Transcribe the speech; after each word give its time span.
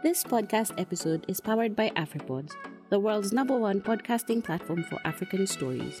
This 0.00 0.22
podcast 0.22 0.80
episode 0.80 1.24
is 1.26 1.40
powered 1.40 1.74
by 1.74 1.90
AfriPods, 1.96 2.52
the 2.88 3.00
world's 3.00 3.32
number 3.32 3.58
one 3.58 3.80
podcasting 3.80 4.44
platform 4.44 4.84
for 4.84 5.00
African 5.04 5.44
stories. 5.44 6.00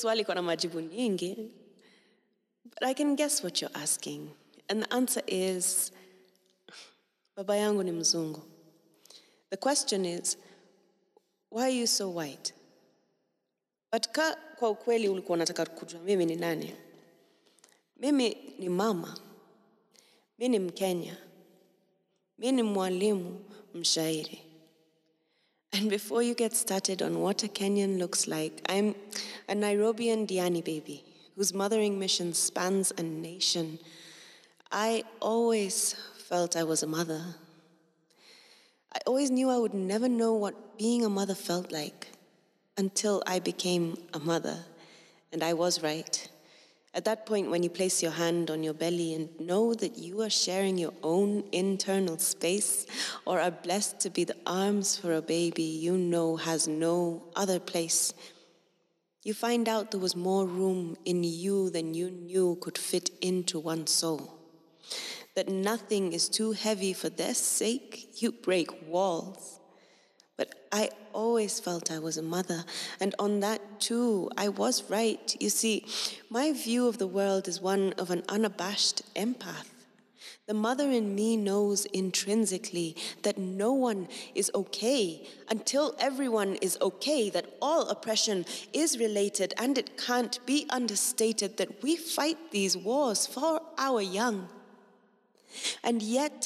Swali 0.00 0.20
iko 0.22 0.34
na 0.34 0.42
majibu 0.42 0.80
nyingi 0.80 1.34
but 2.64 2.82
i 2.82 2.94
can 2.94 3.16
guess 3.16 3.42
what 3.44 3.62
you're 3.62 3.82
asking. 3.82 4.30
And 4.68 4.82
the 4.82 4.94
answer 4.94 5.22
is 5.26 5.92
baba 7.36 7.56
yangu 7.56 7.82
ni 7.82 7.92
mzungu. 7.92 8.42
The 9.50 9.56
question 9.56 10.04
is 10.04 10.36
why 11.50 11.62
are 11.62 11.70
you 11.80 11.86
so 11.86 12.08
white? 12.10 12.52
But 13.92 14.08
ka 14.12 14.36
kwa 14.58 14.70
ukweli 14.70 15.08
ulikuwa 15.08 15.36
unataka 15.36 15.66
kujua 15.66 16.00
mimi 16.00 16.26
ni 16.26 16.36
nani? 16.36 16.74
Mimi 17.96 18.36
ni 18.58 18.68
mama. 18.68 19.18
Mi 20.38 20.48
ni 20.48 20.58
mkenya. 20.58 21.16
Mi 22.38 22.52
ni 22.52 22.62
mwalimu 22.62 23.44
mshairi 23.74 24.42
And 25.76 25.90
before 25.90 26.22
you 26.22 26.34
get 26.34 26.56
started 26.56 27.02
on 27.02 27.20
what 27.20 27.42
a 27.42 27.48
Kenyan 27.48 27.98
looks 27.98 28.26
like, 28.26 28.62
I'm 28.66 28.94
a 29.46 29.52
Nairobian 29.52 30.26
Diani 30.26 30.64
baby 30.64 31.04
whose 31.34 31.52
mothering 31.52 31.98
mission 31.98 32.32
spans 32.32 32.94
a 32.96 33.02
nation. 33.02 33.78
I 34.72 35.04
always 35.20 35.94
felt 36.16 36.56
I 36.56 36.62
was 36.62 36.82
a 36.82 36.86
mother. 36.86 37.22
I 38.94 39.00
always 39.06 39.30
knew 39.30 39.50
I 39.50 39.58
would 39.58 39.74
never 39.74 40.08
know 40.08 40.32
what 40.32 40.78
being 40.78 41.04
a 41.04 41.10
mother 41.10 41.34
felt 41.34 41.70
like 41.70 42.08
until 42.78 43.22
I 43.26 43.38
became 43.38 43.98
a 44.14 44.18
mother. 44.18 44.56
And 45.30 45.42
I 45.42 45.52
was 45.52 45.82
right. 45.82 46.25
At 46.96 47.04
that 47.04 47.26
point, 47.26 47.50
when 47.50 47.62
you 47.62 47.68
place 47.68 48.02
your 48.02 48.12
hand 48.12 48.50
on 48.50 48.62
your 48.62 48.72
belly 48.72 49.12
and 49.12 49.28
know 49.38 49.74
that 49.74 49.98
you 49.98 50.22
are 50.22 50.30
sharing 50.30 50.78
your 50.78 50.94
own 51.02 51.44
internal 51.52 52.16
space 52.16 52.86
or 53.26 53.38
are 53.38 53.50
blessed 53.50 54.00
to 54.00 54.08
be 54.08 54.24
the 54.24 54.36
arms 54.46 54.96
for 54.96 55.12
a 55.12 55.20
baby 55.20 55.62
you 55.62 55.98
know 55.98 56.36
has 56.36 56.66
no 56.66 57.22
other 57.36 57.60
place, 57.60 58.14
you 59.24 59.34
find 59.34 59.68
out 59.68 59.90
there 59.90 60.00
was 60.00 60.16
more 60.16 60.46
room 60.46 60.96
in 61.04 61.22
you 61.22 61.68
than 61.68 61.92
you 61.92 62.10
knew 62.10 62.56
could 62.62 62.78
fit 62.78 63.10
into 63.20 63.58
one 63.58 63.86
soul. 63.86 64.32
That 65.34 65.50
nothing 65.50 66.14
is 66.14 66.30
too 66.30 66.52
heavy 66.52 66.94
for 66.94 67.10
their 67.10 67.34
sake, 67.34 68.22
you 68.22 68.32
break 68.32 68.70
walls. 68.88 69.55
But 70.36 70.54
I 70.70 70.90
always 71.12 71.58
felt 71.60 71.90
I 71.90 71.98
was 71.98 72.18
a 72.18 72.22
mother. 72.22 72.64
And 73.00 73.14
on 73.18 73.40
that, 73.40 73.80
too, 73.80 74.30
I 74.36 74.48
was 74.48 74.90
right. 74.90 75.34
You 75.40 75.48
see, 75.48 75.86
my 76.28 76.52
view 76.52 76.86
of 76.88 76.98
the 76.98 77.06
world 77.06 77.48
is 77.48 77.60
one 77.60 77.94
of 77.94 78.10
an 78.10 78.22
unabashed 78.28 79.02
empath. 79.14 79.70
The 80.46 80.54
mother 80.54 80.90
in 80.90 81.14
me 81.14 81.36
knows 81.36 81.86
intrinsically 81.86 82.94
that 83.22 83.36
no 83.36 83.72
one 83.72 84.06
is 84.34 84.50
okay 84.54 85.26
until 85.48 85.96
everyone 85.98 86.54
is 86.56 86.78
okay, 86.80 87.30
that 87.30 87.46
all 87.60 87.88
oppression 87.88 88.46
is 88.72 88.98
related, 88.98 89.54
and 89.58 89.76
it 89.76 89.96
can't 89.98 90.38
be 90.46 90.66
understated 90.70 91.56
that 91.56 91.82
we 91.82 91.96
fight 91.96 92.52
these 92.52 92.76
wars 92.76 93.26
for 93.26 93.60
our 93.76 94.00
young 94.00 94.48
and 95.82 96.02
yet 96.02 96.44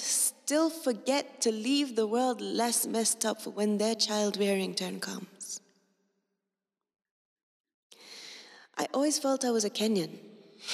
still 0.50 0.68
forget 0.68 1.40
to 1.40 1.52
leave 1.52 1.94
the 1.94 2.08
world 2.08 2.40
less 2.40 2.84
messed 2.84 3.24
up 3.24 3.40
for 3.40 3.50
when 3.50 3.78
their 3.78 3.94
childbearing 3.94 4.74
turn 4.74 4.98
comes. 4.98 5.60
I 8.76 8.88
always 8.92 9.16
felt 9.16 9.44
I 9.44 9.52
was 9.52 9.64
a 9.64 9.70
Kenyan, 9.70 10.10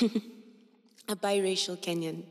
a 1.08 1.14
biracial 1.14 1.76
Kenyan. 1.76 2.22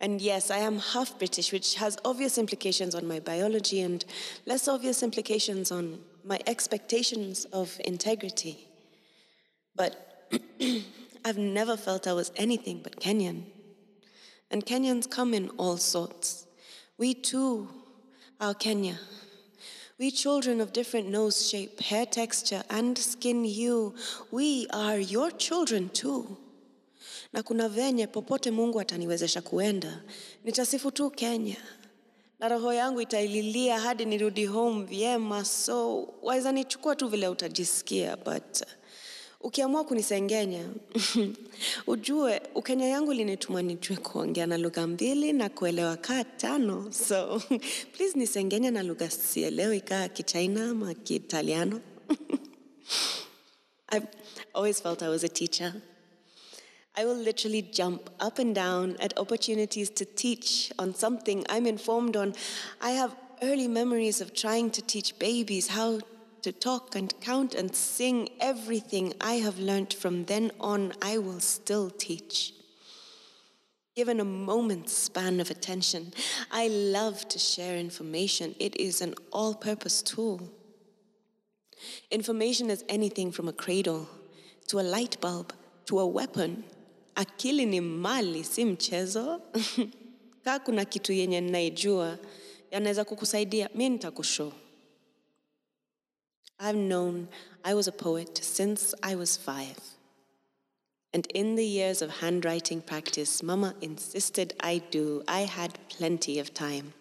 And 0.00 0.20
yes, 0.20 0.50
I 0.50 0.58
am 0.58 0.80
half 0.80 1.16
British, 1.16 1.52
which 1.52 1.76
has 1.76 1.96
obvious 2.04 2.38
implications 2.38 2.96
on 2.96 3.06
my 3.06 3.20
biology 3.20 3.80
and 3.80 4.04
less 4.44 4.66
obvious 4.66 5.04
implications 5.04 5.70
on 5.70 6.00
my 6.24 6.40
expectations 6.48 7.44
of 7.52 7.80
integrity. 7.84 8.66
But 9.76 10.26
I've 11.24 11.38
never 11.38 11.76
felt 11.76 12.08
I 12.08 12.14
was 12.14 12.32
anything 12.34 12.80
but 12.82 12.98
Kenyan. 12.98 13.44
And 14.50 14.66
Kenyans 14.66 15.08
come 15.08 15.34
in 15.34 15.50
all 15.50 15.76
sorts. 15.76 16.43
We 16.98 17.14
too 17.14 17.68
are 18.40 18.54
Kenya. 18.54 18.98
We 19.98 20.10
children 20.10 20.60
of 20.60 20.72
different 20.72 21.08
nose 21.08 21.48
shape, 21.48 21.80
hair 21.80 22.06
texture, 22.06 22.62
and 22.70 22.96
skin 22.98 23.44
hue, 23.44 23.94
we 24.30 24.66
are 24.72 24.98
your 24.98 25.30
children 25.30 25.88
too. 25.90 26.36
Na 27.32 27.42
kuna 27.42 27.68
venye 27.68 28.06
popote 28.06 28.50
Mungu 28.50 28.80
ataniwezesha 28.80 29.42
kuenda, 29.42 30.02
nitasifu 30.44 30.90
tu 30.90 31.10
Kenya. 31.10 31.56
Na 32.38 32.48
roho 32.48 32.72
yangu 32.72 33.00
itaililia 33.00 33.80
hadi 33.80 34.04
nirudi 34.04 34.46
home 34.46 34.84
vyema, 34.84 35.44
so 35.44 36.08
waweza 36.22 36.52
nichukua 36.52 36.96
tu 36.96 37.08
vile 37.08 37.28
utajisikia, 37.28 38.16
but 38.16 38.60
uh, 38.60 38.68
ukiamua 39.44 39.84
kunisengenya 39.84 40.68
ujue 41.86 42.40
ukenya 42.54 42.88
yangu 42.88 43.12
linituma 43.12 43.62
nijue 43.62 43.96
kuongea 43.96 44.46
na 44.46 44.58
lugha 44.58 44.86
mbili 44.86 45.32
na 45.32 45.48
kuelewa 45.48 45.96
kaa 45.96 46.24
tano. 46.24 46.92
So 46.92 47.42
please 47.96 48.18
nisengenya 48.18 48.70
na 48.70 48.82
lugha 48.82 49.10
sielewi 49.10 49.80
kaa 49.80 50.08
kichina 50.08 50.70
ama 50.70 50.94
kiitaliano. 50.94 51.80
I've 53.92 54.06
always 54.54 54.82
felt 54.82 55.02
i 55.02 55.08
was 55.08 55.24
a 55.24 55.28
teacher. 55.28 55.74
I 56.96 57.04
will 57.04 57.22
literally 57.24 57.62
jump 57.62 58.10
up 58.26 58.38
and 58.38 58.54
down 58.54 58.96
at 59.00 59.18
opportunities 59.18 59.90
to 59.90 60.04
teach 60.04 60.72
on 60.78 60.94
something 60.94 61.44
I'm 61.48 61.66
informed 61.66 62.16
on. 62.16 62.34
I 62.80 62.90
have 62.90 63.14
early 63.42 63.68
memories 63.68 64.20
of 64.20 64.32
trying 64.32 64.70
to 64.70 64.82
teach 64.82 65.18
babies 65.18 65.68
how 65.68 66.00
to 66.44 66.52
talk 66.52 66.94
and 66.94 67.18
count 67.22 67.54
and 67.54 67.74
sing 67.74 68.28
everything 68.38 69.14
I 69.18 69.36
have 69.36 69.58
learnt 69.58 69.94
from 69.94 70.26
then 70.26 70.50
on, 70.60 70.92
I 71.00 71.16
will 71.16 71.40
still 71.40 71.88
teach. 71.88 72.52
Given 73.96 74.20
a 74.20 74.26
moment's 74.26 74.92
span 74.92 75.40
of 75.40 75.50
attention, 75.50 76.12
I 76.52 76.68
love 76.68 77.26
to 77.28 77.38
share 77.38 77.78
information. 77.78 78.54
It 78.60 78.78
is 78.78 79.00
an 79.00 79.14
all 79.32 79.54
purpose 79.54 80.02
tool. 80.02 80.50
Information 82.10 82.68
is 82.68 82.84
anything 82.90 83.32
from 83.32 83.48
a 83.48 83.52
cradle 83.54 84.06
to 84.68 84.80
a 84.80 84.82
light 84.82 85.18
bulb 85.22 85.54
to 85.86 85.98
a 85.98 86.06
weapon. 86.06 86.64
Akili 87.16 87.66
ni 87.66 87.80
mali, 87.80 88.42
si 88.42 88.64
mchezo. 88.64 89.40
Kaa 90.44 90.58
kuna 90.58 90.84
kitu 90.84 91.12
yenye 91.12 91.40
naijua 91.40 92.18
yanaweza 92.70 93.04
kukusaidia, 93.04 93.70
mi 93.74 93.88
nitakushow. 93.88 94.52
I've 96.58 96.76
known 96.76 97.28
I 97.64 97.74
was 97.74 97.88
a 97.88 97.92
poet 97.92 98.38
since 98.42 98.94
I 99.02 99.14
was 99.14 99.36
five. 99.36 99.78
And 101.12 101.26
in 101.34 101.54
the 101.54 101.64
years 101.64 102.02
of 102.02 102.18
handwriting 102.18 102.80
practice, 102.80 103.42
Mama 103.42 103.74
insisted 103.80 104.54
I 104.60 104.78
do. 104.90 105.22
I 105.28 105.40
had 105.40 105.78
plenty 105.88 106.38
of 106.38 106.54
time 106.54 106.92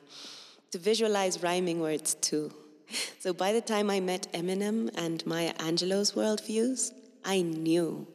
to 0.72 0.78
visualize 0.78 1.42
rhyming 1.42 1.80
words 1.80 2.16
too. 2.16 2.52
So 3.20 3.34
by 3.34 3.54
the 3.54 3.62
time 3.62 3.90
I 3.90 4.00
met 4.00 4.32
Eminem 4.34 4.90
and 4.96 5.26
Maya 5.26 5.54
Angelou's 5.54 6.12
worldviews, 6.12 6.92
I 7.26 7.42
knew 7.42 8.08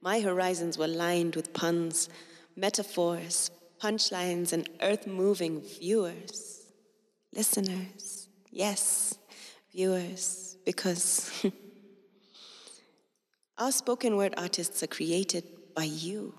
my 0.00 0.20
horizons 0.20 0.78
were 0.78 0.88
lined 0.88 1.36
with 1.36 1.52
puns, 1.52 2.08
metaphors, 2.56 3.50
punchlines, 3.82 4.52
and 4.52 4.68
earth 4.80 5.06
moving 5.06 5.60
viewers. 5.60 6.62
Listeners, 7.32 8.28
yes, 8.50 9.18
viewers, 9.72 10.47
because 10.68 11.32
our 13.56 13.72
spoken 13.72 14.18
word 14.18 14.34
artists 14.36 14.82
are 14.82 14.86
created 14.98 15.42
by 15.74 15.84
you. 15.84 16.34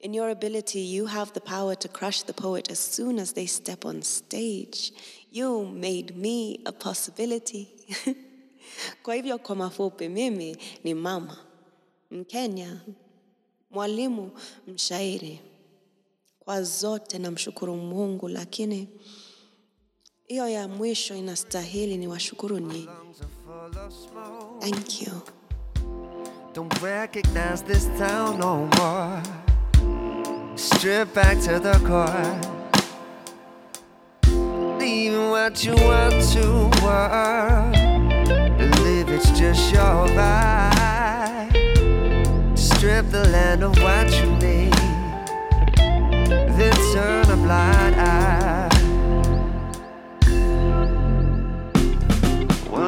In 0.00 0.12
your 0.12 0.28
ability, 0.28 0.80
you 0.80 1.06
have 1.06 1.32
the 1.32 1.40
power 1.40 1.74
to 1.76 1.88
crush 1.88 2.20
the 2.24 2.34
poet 2.34 2.70
as 2.70 2.78
soon 2.78 3.18
as 3.18 3.32
they 3.32 3.46
step 3.46 3.86
on 3.86 4.02
stage. 4.02 4.92
You 5.30 5.64
made 5.64 6.14
me 6.18 6.60
a 6.66 6.72
possibility. 6.72 7.68
Kwa 9.02 9.14
hivyo 9.14 9.38
kwa 9.38 9.56
mafupi, 9.56 10.08
mimi 10.08 10.56
ni 10.84 10.94
mama, 10.94 11.36
Mkenya, 12.10 12.80
mwalimu, 13.70 14.30
mshairi. 14.66 15.40
Kwa 16.38 16.62
zote 16.62 17.18
namshukuru 17.18 17.76
Mungu, 17.76 18.28
lakini 18.28 18.88
hiyo 20.26 20.48
ya 20.48 20.68
mwisho 20.68 21.14
inastahili 21.14 21.96
ni 21.96 22.08
washukuru 22.08 22.58
nyinyi. 22.58 22.88
Thank 24.60 25.02
you. 25.02 25.12
Don't 26.54 26.82
recognize 26.82 27.64
this 27.64 27.88
town 27.98 28.38
no 28.38 28.56
more. 28.66 29.22
Strip 30.56 31.14
back 31.14 31.40
to 31.40 31.60
the 31.60 31.78
core. 31.78 32.54
What 35.44 35.64
you 35.64 35.74
want 35.74 36.22
to 36.32 36.70
work. 36.82 37.74
Believe 38.58 39.08
it's 39.10 39.30
just 39.38 39.72
your 39.72 40.08
vibe. 40.08 41.52
Strip 42.56 43.10
the 43.10 43.28
land 43.30 43.62
of 43.62 43.76
what 43.82 44.10
you 44.10 44.30
need. 44.36 44.72
Then 46.56 46.72
turn 46.94 47.30
a 47.30 47.36
blind 47.36 47.96
eye. 47.96 48.73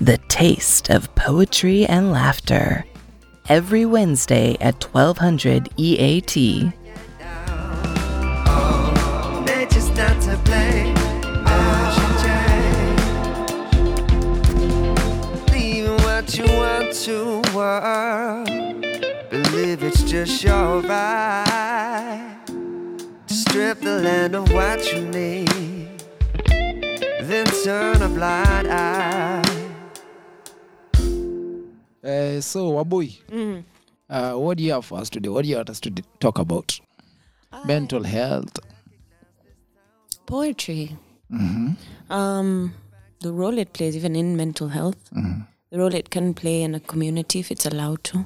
the 0.00 0.18
taste 0.28 0.90
of 0.90 1.14
poetry 1.14 1.86
and 1.86 2.12
laughter. 2.12 2.84
Every 3.48 3.84
Wednesday 3.84 4.56
at 4.60 4.84
E 4.84 4.88
1200 4.92 5.70
EAT. 5.76 6.72
Believe 19.30 19.82
it's 19.82 20.02
just 20.02 20.42
your 20.42 20.80
right. 20.82 22.38
To 23.26 23.34
strip 23.34 23.80
the 23.80 24.00
land 24.00 24.34
of 24.34 24.52
what 24.52 24.92
you 24.92 25.02
need. 25.02 26.02
Then 27.22 27.46
turn 27.64 28.02
a 28.02 28.08
blind 28.08 28.68
eye. 28.68 29.45
Uh, 32.06 32.40
so, 32.40 32.70
Wabui, 32.72 33.18
Mm. 33.30 33.64
uh, 34.08 34.34
what 34.34 34.58
do 34.58 34.62
you 34.64 34.72
have 34.72 34.84
for 34.84 34.98
us 34.98 35.10
today? 35.10 35.28
What 35.28 35.42
do 35.42 35.48
you 35.50 35.56
want 35.56 35.70
us 35.70 35.80
to 35.80 35.90
talk 36.20 36.38
about? 36.38 36.78
Mental 37.64 38.02
health. 38.04 38.58
Poetry. 40.26 40.96
Mm-hmm. 41.32 42.12
Um, 42.12 42.74
the 43.20 43.32
role 43.32 43.58
it 43.58 43.72
plays, 43.72 43.96
even 43.96 44.14
in 44.14 44.36
mental 44.36 44.68
health, 44.68 44.98
Mm-hmm. 45.12 45.40
the 45.70 45.78
role 45.78 45.94
it 45.94 46.10
can 46.10 46.32
play 46.34 46.62
in 46.62 46.74
a 46.74 46.80
community 46.80 47.40
if 47.40 47.50
it's 47.50 47.66
allowed 47.66 48.04
to. 48.04 48.24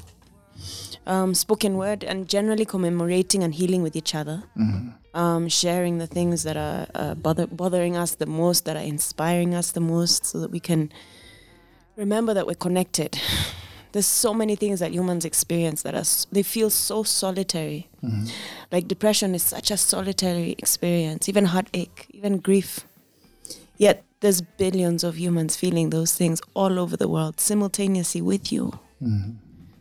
Um, 1.06 1.34
spoken 1.34 1.76
word 1.78 2.04
and 2.04 2.28
generally 2.28 2.66
commemorating 2.66 3.42
and 3.42 3.54
healing 3.54 3.82
with 3.82 3.96
each 3.96 4.14
other. 4.14 4.42
Mm-hmm. 4.58 4.88
Um, 5.14 5.48
sharing 5.48 5.98
the 5.98 6.06
things 6.06 6.42
that 6.42 6.56
are 6.56 6.86
uh, 6.94 7.14
bother- 7.14 7.46
bothering 7.46 7.96
us 7.96 8.16
the 8.16 8.26
most, 8.26 8.64
that 8.66 8.76
are 8.76 8.82
inspiring 8.84 9.54
us 9.54 9.72
the 9.72 9.80
most, 9.80 10.26
so 10.26 10.38
that 10.40 10.50
we 10.50 10.60
can 10.60 10.92
remember 11.96 12.34
that 12.34 12.46
we're 12.46 12.54
connected. 12.54 13.18
There's 13.92 14.06
so 14.06 14.32
many 14.32 14.54
things 14.56 14.78
that 14.80 14.92
humans 14.92 15.24
experience 15.24 15.82
that 15.82 15.94
are 15.94 16.04
they 16.32 16.42
feel 16.42 16.70
so 16.70 17.02
solitary. 17.02 17.88
Like 18.70 18.86
depression 18.88 19.34
is 19.34 19.42
such 19.42 19.70
a 19.70 19.76
solitary 19.76 20.52
experience, 20.58 21.28
even 21.28 21.46
heartache, 21.46 22.06
even 22.10 22.38
grief. 22.38 22.86
Yet 23.76 24.04
there's 24.20 24.40
billions 24.42 25.02
of 25.02 25.18
humans 25.18 25.56
feeling 25.56 25.90
those 25.90 26.14
things 26.14 26.40
all 26.54 26.78
over 26.78 26.96
the 26.96 27.08
world 27.08 27.40
simultaneously 27.40 28.20
with 28.22 28.52
you. 28.52 28.78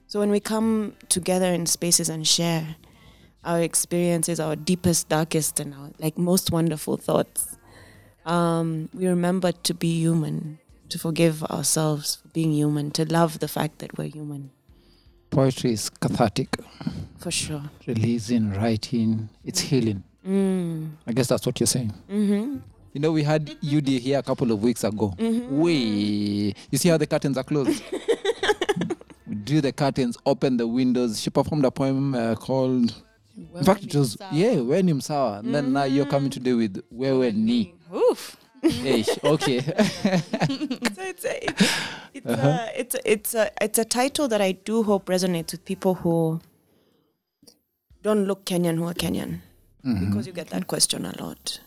So 0.08 0.20
when 0.20 0.32
we 0.32 0.40
come 0.40 0.94
together 1.10 1.46
in 1.54 1.66
spaces 1.68 2.10
and 2.10 2.26
share 2.28 2.76
our 3.44 3.62
experiences, 3.62 4.40
our 4.40 4.56
deepest, 4.56 5.08
darkest, 5.10 5.60
and 5.60 5.74
our 5.74 5.92
like 6.00 6.18
most 6.18 6.52
wonderful 6.52 6.98
thoughts, 6.98 7.58
um, 8.26 8.90
we 8.94 9.08
remember 9.08 9.52
to 9.52 9.74
be 9.74 10.00
human, 10.00 10.60
to 10.90 11.00
forgive 11.00 11.44
ourselves 11.44 12.18
for 12.18 12.28
being 12.30 12.52
human, 12.52 12.92
to 12.92 13.06
love 13.06 13.40
the 13.40 13.48
fact 13.48 13.80
that 13.80 13.98
we're 13.98 14.08
human, 14.08 14.52
Poetry 15.30 15.74
is 15.74 15.90
cathartic, 15.92 16.58
for 17.20 17.30
sure. 17.30 17.64
releasing, 17.86 18.52
writing, 18.54 19.30
it's 19.46 19.60
healing. 19.60 20.04
Mm. 20.28 20.90
I 21.06 21.12
guess 21.14 21.28
that's 21.28 21.46
what 21.46 21.60
you're 21.60 21.68
saying. 21.68 21.94
Mm-hmm. 22.10 22.58
You 22.94 23.02
know, 23.02 23.12
we 23.12 23.22
had 23.22 23.56
UD 23.64 23.88
here 23.88 24.18
a 24.18 24.24
couple 24.24 24.52
of 24.52 24.64
weeks 24.64 24.84
ago. 24.84 25.14
Way. 25.20 26.56
You 26.72 26.78
see 26.78 26.90
how 26.90 26.98
the 26.98 27.06
curtains 27.06 27.38
are 27.38 27.44
closed? 27.44 27.84
we 29.28 29.36
drew 29.36 29.62
the 29.62 29.72
curtains, 29.72 30.18
opened 30.26 30.60
the 30.60 30.68
windows. 30.68 31.22
She 31.22 31.30
performed 31.30 31.66
a 31.66 31.72
poem 31.72 32.16
uh, 32.16 32.34
called. 32.36 32.96
In 33.38 33.64
fact, 33.64 33.84
it 33.84 33.96
was, 33.96 34.18
yeah, 34.32 34.56
When 34.56 34.90
Him 34.90 35.00
Sour. 35.00 35.40
And 35.40 35.54
then 35.54 35.72
now 35.72 35.84
you're 35.84 36.08
coming 36.08 36.32
today 36.32 36.54
with 36.54 36.84
Wewe 36.92 37.34
Ni. 37.36 37.76
Oof. 37.96 38.36
Ish, 38.64 39.10
okay. 39.24 39.62
so 39.62 39.74
it's 41.02 41.26
a, 41.26 41.46
it's, 41.46 41.74
it's, 42.14 42.26
a, 42.26 42.34
uh-huh. 42.34 42.68
it's, 42.76 42.96
a, 42.96 43.12
it's, 43.12 43.36
a, 43.36 43.52
it's 43.62 43.80
a 43.80 43.86
title 43.86 44.28
that 44.28 44.42
I 44.42 44.54
do 44.54 44.84
hope 44.84 45.06
resonates 45.06 45.52
with 45.52 45.66
people 45.66 45.96
who 45.96 46.42
don't 48.02 48.26
look 48.26 48.46
Kenyan 48.46 48.78
who 48.78 48.86
are 48.88 48.94
Kenyan 48.94 49.40
mm-hmm. 49.86 50.10
because 50.10 50.28
you 50.28 50.34
get 50.34 50.50
that 50.50 50.68
question 50.68 51.06
a 51.06 51.22
lot. 51.22 51.60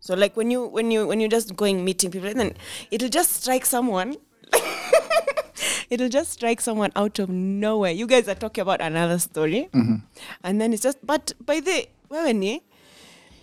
So 0.00 0.14
like 0.14 0.36
when 0.36 0.50
you 0.50 0.66
when 0.68 0.90
you 0.90 1.06
when 1.06 1.18
you're 1.18 1.28
just 1.28 1.56
going 1.56 1.84
meeting 1.84 2.10
people 2.10 2.28
and 2.28 2.38
then 2.38 2.54
it'll 2.90 3.08
just 3.08 3.42
strike 3.42 3.66
someone. 3.66 4.16
it'll 5.90 6.08
just 6.08 6.32
strike 6.32 6.60
someone 6.60 6.92
out 6.94 7.18
of 7.18 7.28
nowhere. 7.28 7.90
You 7.90 8.06
guys 8.06 8.28
are 8.28 8.34
talking 8.34 8.62
about 8.62 8.80
another 8.80 9.18
story, 9.18 9.68
mm-hmm. 9.72 9.96
and 10.44 10.60
then 10.60 10.72
it's 10.72 10.82
just 10.82 11.04
but 11.04 11.32
by 11.44 11.60
the 11.60 11.88
wewe 12.08 12.32
ni 12.34 12.62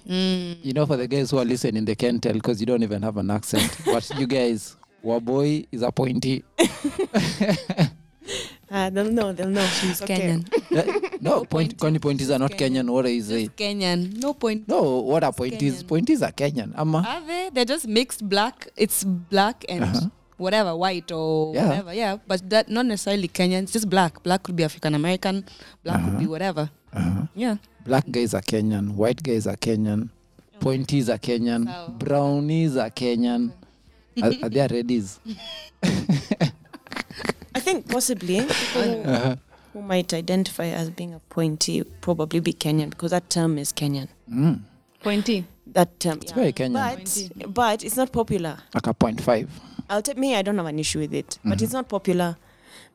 You 0.06 0.74
know, 0.74 0.86
for 0.86 0.98
the 0.98 1.08
guys 1.08 1.32
who 1.32 1.38
are 1.40 1.46
listening, 1.46 1.86
they 1.86 1.96
can't 1.96 2.22
tell 2.22 2.34
because 2.34 2.60
you 2.60 2.66
don't 2.66 2.84
even 2.84 3.02
have 3.02 3.18
an 3.18 3.32
accent. 3.32 3.78
but 3.86 4.10
you 4.18 4.28
guys, 4.28 4.76
Waboy 5.04 5.68
is 5.72 5.82
a 5.82 5.92
pointy. 5.92 6.44
uh, 8.72 8.90
they'll 8.90 9.12
know 9.12 9.32
they'll 9.34 9.50
know 9.50 9.66
she's 9.66 10.02
okay. 10.02 10.16
Kenyan. 10.16 10.48
Eh, 10.72 11.18
no, 11.22 11.44
point, 11.46 11.78
point, 11.78 12.02
pointies 12.02 12.34
are 12.34 12.40
not 12.40 12.52
Kenyan. 12.52 12.90
What 12.90 13.06
is 13.06 13.30
it? 13.32 13.56
Kenyan. 13.56 14.18
No 14.22 14.34
point. 14.34 14.68
No, 14.68 15.00
what 15.00 15.24
are 15.24 15.32
pointies? 15.32 15.84
Kenyan. 15.84 15.86
Pointies 15.86 16.22
are 16.28 16.32
Kenyan. 16.32 16.74
Ama. 16.78 17.04
Are 17.08 17.22
they? 17.22 17.50
They're 17.54 17.66
just 17.66 17.88
mixed 17.88 18.28
black. 18.28 18.68
It's 18.76 19.04
black 19.04 19.66
and 19.70 20.12
whatever, 20.38 20.76
white 20.76 21.12
or 21.12 21.54
Yeah. 21.54 21.68
whatever. 21.70 21.94
Yeah, 21.94 22.18
but 22.28 22.50
that 22.50 22.70
not 22.70 22.86
necessarily 22.86 23.28
Kenyan. 23.28 23.64
It's 23.64 23.74
just 23.74 23.90
black. 23.90 24.24
Black 24.24 24.44
could 24.44 24.56
be 24.56 24.64
African 24.64 24.96
American. 24.96 25.46
Black 25.84 26.04
could 26.04 26.20
be 26.20 26.28
whatever. 26.28 26.70
Yeah. 27.36 27.58
Black 27.86 28.10
guys 28.10 28.34
are 28.34 28.42
Kenyan. 28.42 28.94
White 28.96 29.22
guys 29.24 29.48
are 29.48 29.56
Kenyan. 29.58 30.10
Pointies 30.60 31.10
are 31.14 31.18
Kenyan. 31.18 31.66
so. 31.66 31.92
Brownies 31.98 32.78
are 32.78 32.90
Kenyan. 32.90 33.52
Are, 34.22 34.32
are 34.44 34.50
there 34.50 34.70
reddies? 34.70 35.20
I 37.56 37.60
think 37.60 37.90
possibly 37.90 38.42
people 38.42 39.38
who, 39.74 39.82
might 39.82 40.14
identify 40.14 40.66
as 40.68 40.90
being 40.92 41.14
a 41.14 41.20
pointy 41.20 41.84
probably 42.02 42.40
be 42.40 42.54
Kenyan 42.54 42.90
because 42.92 43.12
that 43.12 43.30
term 43.30 43.58
is 43.58 43.74
Kenyan. 43.74 44.08
Pointy. 45.02 45.46
That 45.68 46.00
term, 46.00 46.20
It's 46.22 46.32
very 46.32 46.54
Kenyan. 46.54 47.32
but 47.42 47.54
but 47.54 47.84
it's 47.84 47.98
not 47.98 48.12
popular. 48.12 48.58
Like 48.74 48.88
a 48.88 48.94
point 48.94 49.22
five. 49.22 49.50
I'll 49.90 50.02
tell 50.02 50.16
me 50.16 50.36
I 50.36 50.42
don't 50.42 50.58
have 50.58 50.66
an 50.68 50.80
issue 50.80 51.00
with 51.00 51.14
it, 51.14 51.40
but 51.44 51.62
it's 51.62 51.74
not 51.74 51.90
popular 51.90 52.38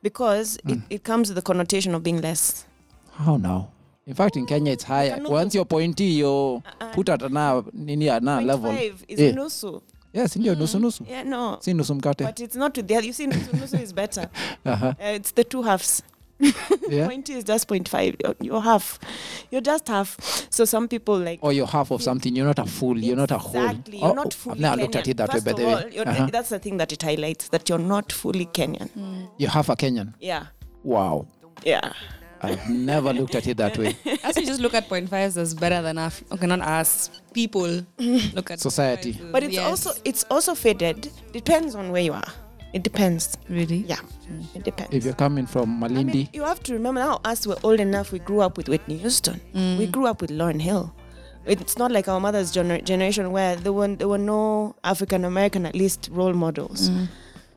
because 0.01 0.57
it, 0.67 0.79
it 0.89 1.03
comes 1.03 1.29
with 1.29 1.35
the 1.35 1.41
connotation 1.41 1.93
of 1.93 2.03
being 2.03 2.21
less. 2.21 2.65
How 3.13 3.37
now? 3.37 3.69
In 4.09 4.15
fact, 4.15 4.35
in 4.37 4.47
Kenya, 4.47 4.71
it's 4.73 4.83
higher. 4.83 5.17
Kanuku. 5.17 5.29
Once 5.29 5.53
you're 5.53 5.65
pointy, 5.65 6.05
you 6.05 6.63
put 6.93 7.09
at 7.09 7.21
a 7.21 7.63
nini 7.73 8.09
at 8.09 8.23
a 8.23 8.25
Point 8.25 8.47
level. 8.47 8.71
is 9.07 9.19
Yeah. 9.19 9.31
nusu. 9.35 9.81
Yes, 10.13 10.35
ndio 10.35 10.55
nusu 10.55 10.79
nusu. 10.79 11.05
Yeah, 11.07 11.23
no. 11.23 11.57
Si 11.61 11.73
nusu 11.73 11.93
mkate. 11.95 12.23
But 12.25 12.39
it's 12.39 12.55
not 12.55 12.75
with 12.75 12.87
the 12.87 12.95
other. 12.95 13.05
You 13.05 13.13
see, 13.13 13.27
nusu, 13.27 13.51
nusu 13.53 13.79
is 13.79 13.93
better. 13.93 14.27
Uh-huh. 14.65 14.87
Uh, 14.99 15.13
it's 15.15 15.31
the 15.31 15.43
two 15.43 15.61
halves. 15.61 16.01
Yeah. 16.89 17.05
Pointy 17.07 17.33
is 17.33 17.43
just 17.43 17.67
0.5. 17.67 18.35
You're, 18.41 18.61
half. 18.61 18.97
You're 19.51 19.61
just 19.61 19.87
half. 19.87 20.17
So 20.49 20.65
some 20.65 20.87
people 20.87 21.19
like. 21.19 21.37
Or 21.43 21.53
you're 21.53 21.67
half 21.67 21.91
of 21.91 22.01
something. 22.01 22.35
You're 22.35 22.47
not 22.47 22.57
a 22.57 22.65
full. 22.65 22.97
You're 22.97 23.15
not 23.15 23.29
a 23.29 23.37
whole. 23.37 23.61
Exactly. 23.63 23.99
You're 23.99 24.09
Oh, 24.09 24.13
not 24.13 24.27
oh, 24.27 24.29
fully 24.31 24.65
I've 24.65 24.79
I 24.79 24.81
looked 24.81 24.95
at 24.95 25.07
it 25.07 25.17
that 25.17 25.31
First 25.31 25.45
way, 25.45 25.53
by 25.53 25.59
the 25.59 25.67
way. 25.67 25.99
Uh-huh. 25.99 26.29
that's 26.31 26.49
the 26.49 26.57
thing 26.57 26.77
that 26.77 26.91
it 26.91 27.03
highlights 27.03 27.49
that 27.49 27.69
you're 27.69 27.77
not 27.77 28.11
fully 28.11 28.47
Kenyan. 28.47 28.89
You're 29.37 29.51
half 29.51 29.69
a 29.69 29.75
Kenyan. 29.75 30.15
Yeah. 30.19 30.47
Wow. 30.83 31.27
Yeah. 31.63 31.93
I've 32.41 32.69
never 32.69 33.13
looked 33.13 33.35
at 33.35 33.47
it 33.47 33.57
that 33.57 33.77
way. 33.77 33.95
As 34.23 34.35
we 34.35 34.45
just 34.45 34.61
look 34.61 34.73
at 34.73 34.87
point 34.87 35.09
fives 35.09 35.37
as 35.37 35.53
better 35.53 35.81
than 35.81 35.97
us. 35.97 36.23
Okay, 36.31 36.47
not 36.47 36.61
us. 36.61 37.09
People 37.33 37.81
look 37.97 38.51
at 38.51 38.59
Society. 38.59 39.13
point 39.13 39.21
fives 39.21 39.31
But 39.31 39.43
it's 39.43 39.53
yes. 39.55 39.65
also 39.67 40.01
it's 40.05 40.23
also 40.31 40.55
faded. 40.55 41.11
Depends 41.33 41.75
on 41.75 41.91
where 41.91 42.01
you 42.01 42.13
are. 42.13 42.31
It 42.71 42.83
depends. 42.83 43.35
Really? 43.49 43.77
Yeah, 43.77 43.97
mm. 44.31 44.45
it 44.55 44.63
depends. 44.63 44.93
If 44.93 45.03
you're 45.03 45.15
coming 45.15 45.47
from 45.47 45.83
I 45.83 45.87
Malindi, 45.87 46.13
mean, 46.13 46.29
you 46.33 46.43
have 46.43 46.61
to 46.63 46.73
remember 46.73 47.01
now, 47.01 47.19
us 47.25 47.47
were 47.47 47.57
old 47.63 47.79
enough, 47.79 48.11
we 48.11 48.19
grew 48.19 48.41
up 48.41 48.57
with 48.57 48.69
Whitney 48.69 48.97
Houston. 48.97 49.41
Mm. 49.55 49.77
We 49.79 49.87
grew 49.87 50.05
up 50.05 50.21
with 50.21 50.29
Lauryn 50.29 50.61
Hill. 50.61 50.93
It's 51.45 51.77
not 51.79 51.91
like 51.91 52.07
our 52.07 52.19
mother's 52.19 52.53
gener- 52.53 52.83
generation 52.83 53.31
where 53.31 53.55
there 53.55 53.73
were, 53.73 53.87
there 53.87 54.07
were 54.07 54.19
no 54.19 54.75
African 54.83 55.25
American, 55.25 55.65
at 55.65 55.73
least, 55.73 56.09
role 56.11 56.33
models. 56.33 56.91
Mm. 56.91 57.07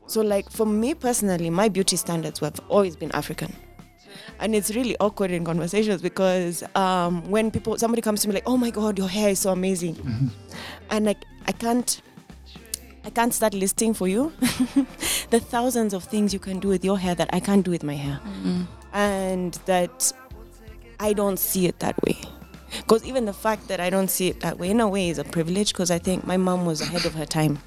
So, 0.07 0.21
like, 0.21 0.49
for 0.49 0.65
me 0.65 0.95
personally, 0.95 1.51
my 1.51 1.69
beauty 1.69 1.95
standards 1.95 2.39
have 2.39 2.59
always 2.67 2.95
been 2.95 3.11
African. 3.11 3.53
And 4.39 4.55
it's 4.55 4.75
really 4.75 4.95
awkward 4.99 5.31
in 5.31 5.45
conversations 5.45 6.01
because 6.01 6.63
um, 6.75 7.29
when 7.29 7.51
people, 7.51 7.77
somebody 7.77 8.01
comes 8.01 8.21
to 8.21 8.27
me 8.27 8.33
like, 8.35 8.43
oh 8.45 8.57
my 8.57 8.69
God, 8.69 8.97
your 8.97 9.07
hair 9.07 9.29
is 9.29 9.39
so 9.39 9.51
amazing. 9.51 9.95
And 10.89 11.05
like, 11.05 11.23
I 11.47 11.51
can't, 11.51 12.01
I 13.05 13.09
can't 13.09 13.33
start 13.33 13.53
listing 13.53 13.93
for 13.93 14.07
you 14.07 14.31
the 15.29 15.39
thousands 15.39 15.93
of 15.93 16.03
things 16.03 16.33
you 16.33 16.39
can 16.39 16.59
do 16.59 16.67
with 16.67 16.83
your 16.85 16.97
hair 16.97 17.15
that 17.15 17.29
I 17.33 17.39
can't 17.39 17.63
do 17.65 17.71
with 17.71 17.83
my 17.83 17.95
hair. 17.95 18.19
And 18.93 19.53
that 19.65 20.11
I 20.99 21.13
don't 21.13 21.37
see 21.37 21.67
it 21.67 21.79
that 21.79 22.01
way. 22.03 22.17
Because 22.77 23.05
even 23.05 23.25
the 23.25 23.33
fact 23.33 23.67
that 23.67 23.79
I 23.79 23.89
don't 23.89 24.09
see 24.09 24.29
it 24.29 24.39
that 24.41 24.57
way, 24.57 24.69
in 24.69 24.79
a 24.79 24.87
way, 24.87 25.09
is 25.09 25.19
a 25.19 25.23
privilege 25.23 25.73
because 25.73 25.91
I 25.91 25.99
think 25.99 26.25
my 26.25 26.37
mom 26.37 26.65
was 26.65 26.81
ahead 26.81 27.05
of 27.05 27.13
her 27.13 27.25
time. 27.25 27.59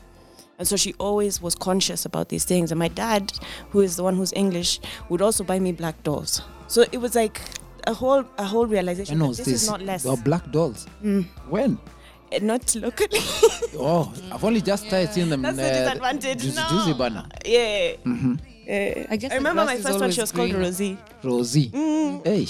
And 0.58 0.66
so 0.66 0.76
she 0.76 0.94
always 0.98 1.42
was 1.42 1.54
conscious 1.54 2.04
about 2.04 2.28
these 2.28 2.44
things. 2.44 2.72
And 2.72 2.78
my 2.78 2.88
dad, 2.88 3.32
who 3.70 3.80
is 3.80 3.96
the 3.96 4.02
one 4.02 4.16
who's 4.16 4.32
English, 4.32 4.80
would 5.08 5.20
also 5.22 5.44
buy 5.44 5.58
me 5.58 5.72
black 5.72 6.02
dolls. 6.02 6.42
So 6.68 6.84
it 6.92 6.98
was 6.98 7.14
like 7.14 7.40
a 7.86 7.94
whole 7.94 8.24
a 8.38 8.44
whole 8.44 8.66
realization 8.66 9.18
when 9.18 9.20
that 9.20 9.28
was 9.28 9.36
this, 9.38 9.46
this? 9.46 9.62
is 9.62 9.70
not 9.70 9.82
less. 9.82 10.02
There 10.02 10.16
black 10.16 10.50
dolls. 10.50 10.86
When? 11.48 11.78
Eh, 12.32 12.40
Not 12.42 12.74
locally. 12.74 13.20
Oh, 13.78 14.12
I've 14.32 14.42
only 14.42 14.62
just 14.62 14.86
started 14.86 15.12
seeing 15.12 15.28
them. 15.28 15.42
That's 15.42 15.58
in, 15.58 15.64
the 15.64 15.70
uh, 15.70 15.84
disadvantage. 15.84 16.42
Juicy, 16.42 16.56
no. 16.56 16.68
Juicy 16.70 16.94
banner. 16.94 17.26
Yeah. 17.44 17.92
Mm-hmm. 18.04 18.34
Eh, 18.66 19.06
I 19.10 19.16
guess 19.16 19.32
I 19.32 19.36
remember 19.36 19.64
my 19.66 19.76
first 19.76 20.00
one, 20.00 20.10
she 20.10 20.20
was 20.22 20.32
called. 20.32 20.52
Rosie. 20.54 20.96
Rosie. 21.22 21.68
Mm. 21.68 22.26
Hey. 22.26 22.46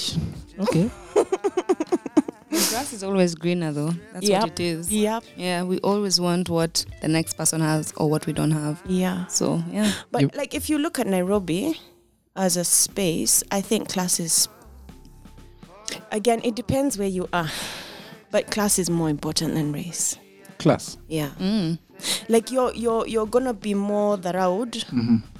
Okay. 0.62 0.90
The 2.56 2.70
grass 2.70 2.92
is 2.92 3.02
always 3.04 3.34
greener, 3.34 3.72
though. 3.72 3.92
That's 4.12 4.28
Yep. 4.28 4.42
what 4.42 4.50
it 4.52 4.60
is. 4.60 4.90
Yep. 4.92 5.24
Yeah, 5.36 5.62
we 5.64 5.78
always 5.80 6.18
want 6.20 6.48
what 6.48 6.84
the 7.02 7.08
next 7.08 7.34
person 7.34 7.60
has 7.60 7.92
or 7.96 8.08
what 8.10 8.26
we 8.26 8.32
don't 8.32 8.50
have. 8.52 8.80
Yeah. 8.86 9.26
So, 9.26 9.62
yeah. 9.70 9.92
But 10.10 10.22
You- 10.22 10.30
like 10.34 10.54
if 10.54 10.70
you 10.70 10.78
look 10.78 10.98
at 10.98 11.06
Nairobi 11.06 11.78
as 12.34 12.56
a 12.56 12.64
space, 12.64 13.42
I 13.50 13.60
think 13.60 13.88
class 13.88 14.18
is 14.20 14.48
again, 16.12 16.40
it 16.44 16.54
depends 16.54 16.98
where 16.98 17.08
you 17.08 17.28
are. 17.32 17.50
But 18.30 18.50
class 18.50 18.78
is 18.78 18.90
more 18.90 19.08
important 19.10 19.54
than 19.54 19.72
race. 19.72 20.16
Class. 20.58 20.96
Yeah. 21.08 21.30
Mm. 21.38 21.78
Like 22.28 22.50
you're 22.50 22.72
you're 22.74 23.06
you're 23.06 23.26
gonna 23.26 23.54
be 23.54 23.72
more 23.74 24.16
thorough 24.16 24.66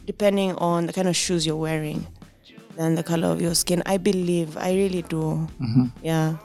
depending 0.07 0.55
on 0.57 0.87
the 0.87 0.93
kind 0.93 1.09
of 1.09 1.17
shoes 1.17 1.45
you're 1.47 1.57
wearing 1.57 2.07
than 2.77 2.95
the 2.95 3.03
color 3.03 3.29
of 3.29 3.41
your 3.41 3.55
skin. 3.55 3.83
I 3.87 3.97
believe. 3.99 4.57
I 4.57 4.73
really 4.75 5.03
do. 5.03 5.49
Yeah. 6.03 6.37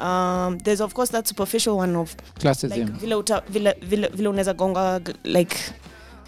Um, 0.00 0.58
there's 0.58 0.80
of 0.80 0.92
course 0.94 1.12
that 1.12 1.26
superficial 1.28 1.76
one 1.76 1.96
of 1.96 2.16
like 2.16 2.40
Classism. 2.40 2.90
vile 3.00 3.14
uta- 3.18 3.42
vile- 3.48 3.74
vile- 3.82 4.08
vile 4.14 4.28
unaweza 4.28 4.54
gonga 4.54 5.00
like 5.24 5.56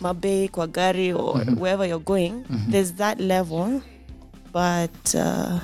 mabe 0.00 0.48
kwa 0.48 0.66
gari 0.66 1.12
or 1.12 1.36
wherever 1.58 1.88
you're 1.88 2.04
going 2.04 2.32
there's 2.70 2.94
that 2.94 3.20
level 3.20 3.80
but 4.52 5.14
uh, 5.14 5.58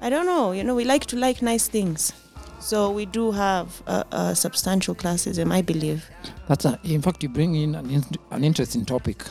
i 0.00 0.10
don't 0.10 0.26
know 0.26 0.54
you 0.54 0.62
know 0.62 0.76
we 0.76 0.84
like 0.84 1.06
to 1.06 1.16
like 1.16 1.42
nice 1.44 1.70
things 1.70 2.12
so 2.60 2.90
we 2.94 3.06
do 3.06 3.30
have 3.32 3.68
a, 3.86 4.04
a 4.10 4.34
substantial 4.34 4.94
classism 4.94 5.52
i 5.52 5.62
believe 5.62 6.02
That's 6.48 6.64
a, 6.66 6.78
in 6.84 7.00
fact, 7.02 7.22
you 7.22 7.28
bring 7.30 7.54
in 7.54 7.74
an, 7.74 7.90
in, 7.90 8.04
an 8.30 8.44
interesting 8.44 8.84
topic. 8.84 9.24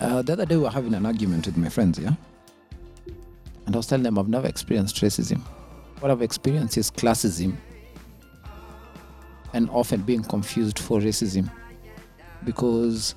Uh, 0.00 0.22
the 0.22 0.32
other 0.34 0.46
day, 0.46 0.56
we 0.56 0.62
were 0.62 0.70
having 0.70 0.94
an 0.94 1.04
argument 1.06 1.46
with 1.46 1.56
my 1.56 1.68
friends, 1.68 1.98
yeah? 1.98 2.14
And 3.66 3.74
I 3.74 3.76
was 3.76 3.86
telling 3.88 4.04
them 4.04 4.18
I've 4.20 4.28
never 4.28 4.46
experienced 4.46 5.02
racism. 5.02 5.40
What 6.04 6.10
I've 6.10 6.20
experienced 6.20 6.76
is 6.76 6.90
classism 6.90 7.56
and 9.54 9.70
often 9.70 10.02
being 10.02 10.22
confused 10.22 10.78
for 10.78 11.00
racism. 11.00 11.50
Because 12.44 13.14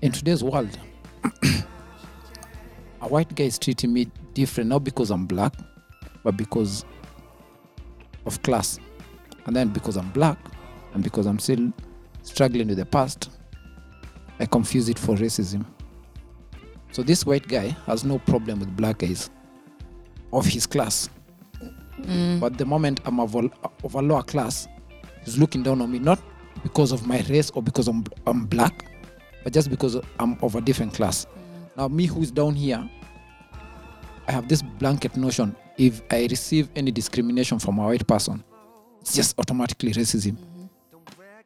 in 0.00 0.10
today's 0.10 0.42
world, 0.42 0.78
a 3.02 3.08
white 3.08 3.34
guy 3.34 3.44
is 3.44 3.58
treating 3.58 3.92
me 3.92 4.10
different, 4.32 4.70
not 4.70 4.84
because 4.84 5.10
I'm 5.10 5.26
black, 5.26 5.52
but 6.24 6.38
because 6.38 6.86
of 8.24 8.42
class. 8.42 8.78
And 9.44 9.54
then 9.54 9.68
because 9.68 9.98
I'm 9.98 10.10
black, 10.12 10.38
and 10.94 11.04
because 11.04 11.26
I'm 11.26 11.38
still 11.38 11.74
struggling 12.22 12.68
with 12.68 12.78
the 12.78 12.86
past, 12.86 13.28
I 14.40 14.46
confuse 14.46 14.88
it 14.88 14.98
for 14.98 15.14
racism. 15.16 15.66
So 16.90 17.02
this 17.02 17.26
white 17.26 17.46
guy 17.48 17.76
has 17.84 18.02
no 18.02 18.18
problem 18.18 18.60
with 18.60 18.74
black 18.74 18.96
guys 18.96 19.28
of 20.32 20.46
his 20.46 20.66
class. 20.66 21.08
But 22.40 22.58
the 22.58 22.64
moment 22.64 23.00
I'm 23.04 23.20
of 23.20 23.34
a, 23.34 23.50
of 23.84 23.94
a 23.94 24.02
lower 24.02 24.22
class, 24.22 24.66
he's 25.24 25.38
looking 25.38 25.62
down 25.62 25.80
on 25.80 25.90
me, 25.92 25.98
not 25.98 26.20
because 26.62 26.92
of 26.92 27.06
my 27.06 27.20
race 27.28 27.50
or 27.50 27.62
because 27.62 27.88
I'm, 27.88 28.04
I'm 28.26 28.46
black, 28.46 28.86
but 29.44 29.52
just 29.52 29.70
because 29.70 29.96
I'm 30.18 30.36
of 30.42 30.56
a 30.56 30.60
different 30.60 30.94
class. 30.94 31.26
Now, 31.76 31.88
me 31.88 32.06
who's 32.06 32.30
down 32.30 32.54
here, 32.54 32.88
I 34.26 34.32
have 34.32 34.48
this 34.48 34.62
blanket 34.62 35.16
notion 35.16 35.56
if 35.78 36.02
I 36.10 36.26
receive 36.30 36.68
any 36.76 36.90
discrimination 36.90 37.58
from 37.58 37.78
a 37.78 37.86
white 37.86 38.06
person, 38.06 38.42
it's 39.00 39.14
just 39.14 39.38
automatically 39.38 39.92
racism. 39.92 40.36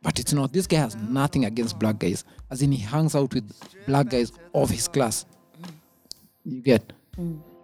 But 0.02 0.18
it's 0.18 0.32
not. 0.32 0.52
This 0.52 0.66
guy 0.66 0.76
has 0.76 0.94
nothing 0.96 1.46
against 1.46 1.78
black 1.78 1.98
guys, 1.98 2.24
as 2.50 2.62
in 2.62 2.70
he 2.70 2.78
hangs 2.78 3.14
out 3.14 3.32
with 3.34 3.50
black 3.86 4.08
guys 4.08 4.32
of 4.54 4.70
his 4.70 4.88
class. 4.88 5.24
You 6.44 6.60
get? 6.60 6.92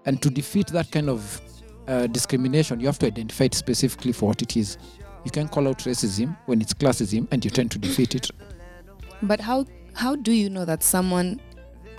And 0.04 0.20
to 0.22 0.30
defeat 0.30 0.68
that 0.68 0.90
kind 0.90 1.08
of 1.08 1.40
uh, 1.86 2.06
discrimination, 2.08 2.80
you 2.80 2.86
have 2.86 2.98
to 3.00 3.06
identify 3.06 3.44
it 3.44 3.54
specifically 3.54 4.12
for 4.12 4.28
what 4.28 4.42
it 4.42 4.56
is. 4.56 4.78
You 5.24 5.30
can 5.30 5.48
call 5.48 5.68
out 5.68 5.78
racism 5.80 6.36
when 6.46 6.60
it's 6.60 6.74
classism, 6.74 7.28
and 7.30 7.44
you 7.44 7.50
tend 7.50 7.70
to 7.72 7.78
defeat 7.78 8.14
it. 8.14 8.30
But 9.22 9.40
how 9.40 9.66
how 9.94 10.16
do 10.16 10.32
you 10.32 10.50
know 10.50 10.64
that 10.64 10.82
someone, 10.82 11.40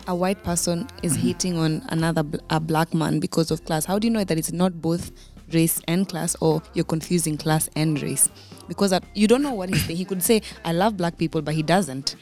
a 0.07 0.15
white 0.15 0.43
person, 0.43 0.87
is 1.03 1.15
hating 1.15 1.57
on 1.57 1.83
another 1.89 2.23
a 2.49 2.59
black 2.59 2.93
man 2.93 3.19
because 3.19 3.51
of 3.51 3.63
class? 3.63 3.85
How 3.85 3.97
do 3.97 4.07
you 4.07 4.11
know 4.11 4.23
that 4.25 4.37
it's 4.37 4.51
not 4.51 4.81
both 4.81 5.11
race 5.53 5.79
and 5.87 6.07
class, 6.07 6.35
or 6.41 6.61
you're 6.73 6.83
confusing 6.83 7.37
class 7.37 7.69
and 7.77 8.01
race? 8.01 8.27
Because 8.67 8.93
you 9.13 9.27
don't 9.27 9.41
know 9.41 9.53
what 9.53 9.69
he's 9.69 9.85
saying. 9.85 9.97
He 9.97 10.05
could 10.05 10.21
say, 10.23 10.41
"I 10.65 10.73
love 10.73 10.97
black 10.97 11.17
people," 11.17 11.41
but 11.41 11.53
he 11.53 11.63
doesn't. 11.63 12.17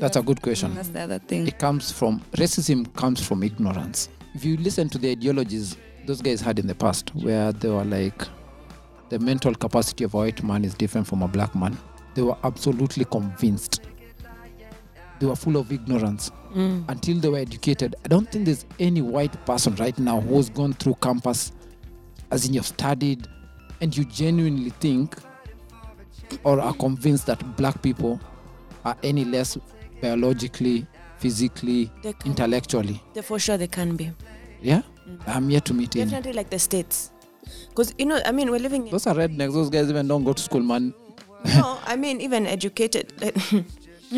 That's 0.00 0.16
a 0.16 0.22
good 0.22 0.42
question. 0.42 0.74
That's 0.74 0.88
the 0.88 1.00
other 1.02 1.18
thing. 1.20 1.46
it 1.46 1.58
comes 1.60 1.92
from 1.92 2.20
racism 2.32 2.92
comes 2.94 3.24
from 3.24 3.44
ignorance 3.44 4.08
if 4.34 4.44
you 4.44 4.56
listen 4.58 4.88
to 4.88 4.98
the 4.98 5.10
ideologies 5.10 5.76
those 6.06 6.20
guys 6.20 6.40
had 6.40 6.58
in 6.58 6.66
the 6.66 6.74
past 6.74 7.14
where 7.14 7.52
they 7.52 7.68
were 7.68 7.84
like 7.84 8.22
the 9.08 9.18
mental 9.18 9.54
capacity 9.54 10.04
of 10.04 10.14
a 10.14 10.16
white 10.16 10.42
man 10.42 10.64
is 10.64 10.74
different 10.74 11.06
from 11.06 11.22
a 11.22 11.28
black 11.28 11.54
man 11.54 11.76
they 12.14 12.22
were 12.22 12.36
absolutely 12.44 13.04
convinced. 13.06 13.80
They 15.18 15.26
were 15.26 15.36
full 15.36 15.56
of 15.56 15.72
ignorance. 15.72 16.30
Mm. 16.54 16.84
Until 16.88 17.18
they 17.18 17.28
were 17.28 17.38
educated. 17.38 17.94
I 18.04 18.08
don't 18.08 18.30
think 18.30 18.44
there's 18.44 18.66
any 18.78 19.00
white 19.00 19.32
person 19.46 19.74
right 19.76 19.98
now 19.98 20.20
who's 20.20 20.50
gone 20.50 20.74
through 20.74 20.96
campus 21.00 21.52
as 22.30 22.46
in 22.46 22.54
you've 22.54 22.66
studied 22.66 23.28
and 23.80 23.96
you 23.96 24.04
genuinely 24.04 24.70
think 24.70 25.16
or 26.44 26.60
are 26.60 26.74
convinced 26.74 27.26
that 27.26 27.56
black 27.56 27.80
people 27.82 28.20
are 28.84 28.96
any 29.02 29.24
less 29.24 29.56
biologically, 30.00 30.86
physically, 31.22 31.90
They 32.02 32.12
can- 32.12 32.30
intellectually. 32.30 32.96
They- 33.14 33.22
for 33.30 33.38
sure 33.38 33.56
they 33.58 33.68
can 33.78 33.96
be 33.96 34.06
Yeah? 34.70 34.82
I'm 35.26 35.50
yet 35.50 35.64
to 35.66 35.74
meet 35.74 35.96
any. 35.96 36.04
definitely 36.04 36.32
like 36.40 36.50
the 36.50 36.58
states 36.58 36.96
because 37.68 37.88
you 37.98 38.06
know 38.10 38.18
i 38.24 38.32
mean 38.36 38.48
we're 38.52 38.64
living 38.68 38.82
in 38.86 38.90
Those 38.94 39.06
are 39.10 39.16
rednecks. 39.22 39.52
Those 39.58 39.70
guys 39.76 39.88
even 39.90 40.06
don't 40.08 40.24
go 40.24 40.32
to 40.32 40.42
school, 40.48 40.62
man. 40.72 40.84
no 41.60 41.68
i 41.92 41.96
mean 42.02 42.20
even 42.26 42.46
educated 42.46 43.06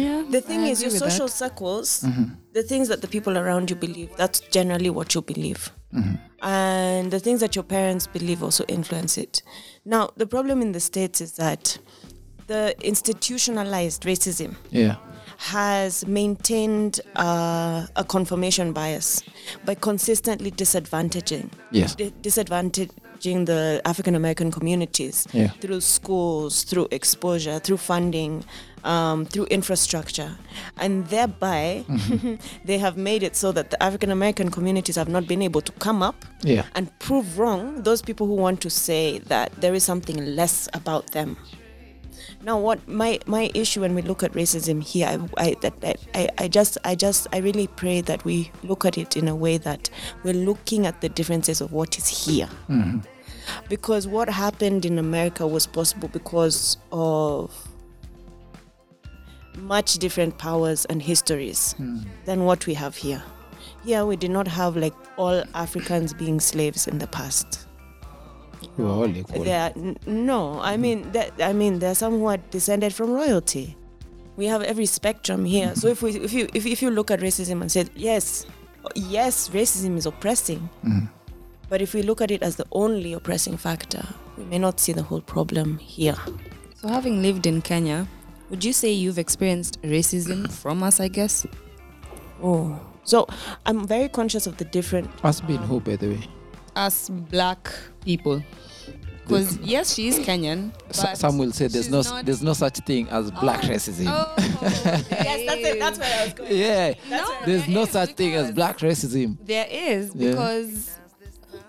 yeah. 0.03 0.23
the 0.35 0.41
thing 0.49 0.61
I 0.61 0.69
is 0.73 0.83
your 0.85 0.91
social 1.05 1.27
that. 1.27 1.33
circles 1.43 1.89
the 2.59 2.63
things 2.71 2.87
that 2.93 3.01
the 3.05 3.09
people 3.17 3.35
around 3.43 3.71
you 3.71 3.77
believe 3.87 4.11
that's 4.23 4.41
generally 4.57 4.91
what 4.99 5.15
you 5.15 5.23
believe 5.33 5.63
and 6.43 7.11
the 7.11 7.21
things 7.27 7.41
that 7.41 7.55
your 7.57 7.65
parents 7.77 8.07
believe 8.17 8.43
also 8.47 8.65
influence 8.79 9.15
it 9.25 9.43
now 9.97 10.11
the 10.23 10.27
problem 10.35 10.61
in 10.67 10.73
the 10.73 10.81
states 10.81 11.21
is 11.27 11.33
that 11.45 11.79
the 12.53 12.63
institutionalized 12.93 14.03
racism 14.13 14.51
Yeah. 14.71 14.97
Has 15.39 16.07
maintained 16.07 17.01
uh, 17.17 17.87
a 17.97 18.05
confirmation 18.05 18.73
bias 18.73 19.23
by 19.65 19.75
consistently 19.75 20.51
disadvantaging 20.51 21.51
Yes. 21.71 21.95
di- 21.95 22.13
disadvantaging 22.23 23.47
the 23.47 23.81
African 23.85 24.15
American 24.15 24.51
communities 24.51 25.27
Yeah. 25.33 25.49
through 25.61 25.81
schools, 25.81 26.63
through 26.65 26.89
exposure, 26.91 27.59
through 27.59 27.79
funding, 27.79 28.45
um, 28.85 29.25
through 29.27 29.47
infrastructure, 29.47 30.37
and 30.77 31.07
thereby 31.09 31.85
they 32.65 32.79
have 32.79 32.97
made 32.97 33.23
it 33.23 33.35
so 33.37 33.51
that 33.53 33.71
the 33.71 33.83
African 33.83 34.11
American 34.11 34.51
communities 34.51 34.97
have 34.97 35.09
not 35.09 35.27
been 35.27 35.43
able 35.43 35.63
to 35.63 35.73
come 35.73 36.03
up 36.03 36.25
Yeah. 36.43 36.65
and 36.75 36.91
prove 36.99 37.39
wrong 37.39 37.83
those 37.83 38.03
people 38.03 38.27
who 38.27 38.35
want 38.35 38.61
to 38.61 38.71
say 38.71 39.19
that 39.29 39.53
there 39.61 39.75
is 39.75 39.85
something 39.85 40.37
less 40.37 40.69
about 40.75 41.11
them. 41.13 41.37
Now, 42.45 42.59
what 42.59 42.87
my 42.87 43.19
my 43.27 43.51
issue 43.55 43.81
when 43.81 43.95
we 43.95 44.03
look 44.03 44.23
at 44.23 44.33
racism 44.33 44.83
here, 44.83 45.07
I, 45.07 45.43
I 45.43 45.57
that 45.63 45.81
that 45.81 45.99
I, 46.15 46.29
I 46.37 46.49
just 46.49 46.77
I 46.85 46.95
just 46.95 47.27
I 47.33 47.39
really 47.39 47.69
pray 47.69 48.03
that 48.03 48.23
we 48.27 48.51
look 48.63 48.85
at 48.85 48.99
it 48.99 49.17
in 49.17 49.29
a 49.29 49.35
way 49.35 49.57
that 49.59 49.89
we're 50.25 50.35
looking 50.35 50.87
at 50.87 51.01
the 51.01 51.09
differences 51.09 51.63
of 51.63 51.73
what 51.73 51.97
is 51.97 52.07
here, 52.07 52.49
mm-hmm. 52.69 52.99
because 53.71 54.07
what 54.07 54.29
happened 54.29 54.85
in 54.85 54.99
America 54.99 55.47
was 55.47 55.67
possible 55.67 56.09
because 56.09 56.77
of 56.93 57.51
much 59.57 59.95
different 59.95 60.37
powers 60.37 60.85
and 60.87 61.01
histories 61.01 61.75
mm-hmm. 61.79 62.07
than 62.27 62.45
what 62.45 62.67
we 62.67 62.75
have 62.75 62.95
here. 62.95 63.23
Here, 63.87 64.05
we 64.05 64.17
did 64.17 64.31
not 64.31 64.49
have 64.49 64.77
like 64.77 64.95
all 65.17 65.43
Africans 65.55 66.13
being 66.13 66.41
slaves 66.41 66.87
in 66.87 66.99
the 66.99 67.07
past. 67.07 67.64
We're 68.77 68.91
all 68.91 69.17
equal. 69.17 69.45
There, 69.45 69.73
n- 69.77 69.97
no, 70.07 70.61
I 70.61 70.77
mm. 70.77 70.81
mean 70.81 71.13
that. 71.13 71.33
I 71.41 71.53
mean, 71.53 71.79
there 71.79 71.91
are 71.91 71.95
some 71.95 72.13
who 72.19 72.27
are 72.27 72.37
descended 72.37 72.95
from 72.95 73.13
royalty. 73.13 73.77
We 74.37 74.47
have 74.47 74.63
every 74.63 74.87
spectrum 74.87 75.45
here. 75.45 75.75
So 75.77 75.89
if 75.89 76.03
we, 76.03 76.17
if 76.17 76.33
you, 76.33 76.49
if, 76.55 76.67
if 76.67 76.83
you 76.83 76.91
look 76.91 77.11
at 77.11 77.21
racism 77.21 77.61
and 77.61 77.71
say 77.71 77.87
yes, 77.95 78.47
yes, 78.97 79.49
racism 79.51 79.97
is 79.97 80.07
oppressing, 80.07 80.69
mm. 80.85 81.09
but 81.69 81.81
if 81.81 81.95
we 81.95 82.03
look 82.03 82.21
at 82.21 82.33
it 82.33 82.43
as 82.43 82.57
the 82.57 82.67
only 82.73 83.13
oppressing 83.13 83.57
factor, 83.57 84.05
we 84.37 84.45
may 84.45 84.59
not 84.59 84.81
see 84.81 84.93
the 84.93 85.05
whole 85.05 85.21
problem 85.21 85.79
here. 85.79 86.17
So, 86.77 86.89
having 86.89 87.23
lived 87.23 87.47
in 87.47 87.63
Kenya, 87.63 88.09
would 88.51 88.65
you 88.65 88.73
say 88.73 88.91
you've 88.91 89.19
experienced 89.19 89.81
racism 89.83 90.51
from 90.51 90.83
us? 90.83 90.99
I 90.99 91.09
guess. 91.09 91.47
Oh, 92.43 92.81
so 93.05 93.29
I'm 93.67 93.87
very 93.87 94.09
conscious 94.09 94.49
of 94.49 94.57
the 94.57 94.65
different. 94.65 95.09
Us 95.25 95.41
being 95.41 95.61
who, 95.61 95.79
by 95.79 95.95
the 95.97 96.09
way? 96.09 96.29
As 96.77 97.09
black 97.09 97.71
people. 98.05 98.43
Because 99.23 99.57
yes, 99.59 99.95
she 99.95 100.09
is 100.09 100.19
Kenyan. 100.19 100.71
But 100.89 101.17
Some 101.17 101.39
will 101.39 101.53
say 101.53 101.67
there's 101.69 101.89
no 101.89 102.03
there's 102.23 102.43
no 102.43 102.53
such 102.53 102.79
thing 102.81 103.09
as 103.09 103.31
black 103.31 103.63
racism. 103.63 104.05
Oh, 104.09 104.35
Yes, 104.39 105.47
that's 105.47 105.61
it. 105.63 105.79
That's 105.79 105.99
where 105.99 106.21
I 106.21 106.25
was 106.25 106.35
going. 106.35 106.51
Yeah, 106.57 106.95
No, 107.09 107.35
there's 107.47 107.65
there 107.65 107.75
no 107.75 107.85
such 107.87 108.11
thing 108.13 108.35
as 108.35 108.53
black 108.53 108.79
racism. 108.79 109.39
There 109.47 109.67
is 109.71 110.13
Yeah. 110.15 110.31
because 110.31 110.99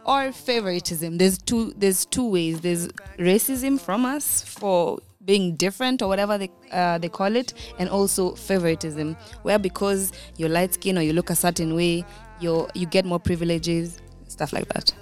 or 0.06 0.32
favoritism. 0.34 1.18
There's 1.18 1.38
two 1.38 1.74
there's 1.78 2.06
two 2.06 2.30
ways. 2.30 2.60
There's 2.60 2.90
racism 3.18 3.80
from 3.80 4.06
us 4.06 4.42
for 4.42 5.00
being 5.24 5.56
different 5.56 6.02
or 6.02 6.08
whatever 6.10 6.38
they 6.38 6.52
uh, 6.74 6.98
they 6.98 7.10
call 7.10 7.36
it, 7.38 7.54
and 7.80 7.90
also 7.90 8.36
favoritism, 8.36 9.16
where 9.44 9.58
because 9.60 10.12
you're 10.38 10.50
light 10.50 10.74
skin 10.74 10.98
or 10.98 11.02
you 11.02 11.14
look 11.14 11.30
a 11.30 11.36
certain 11.36 11.74
way, 11.74 12.04
you 12.42 12.68
you 12.76 12.86
get 12.86 13.06
more 13.06 13.20
privileges, 13.20 13.98
stuff 14.27 14.53
like 14.53 14.67
that. 14.70 14.94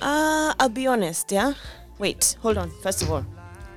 Uh, 0.00 0.54
I'll 0.58 0.68
be 0.68 0.86
honest, 0.86 1.30
yeah? 1.30 1.54
Wait, 1.98 2.36
hold 2.40 2.56
on. 2.56 2.70
First 2.82 3.02
of 3.02 3.10
all, 3.10 3.24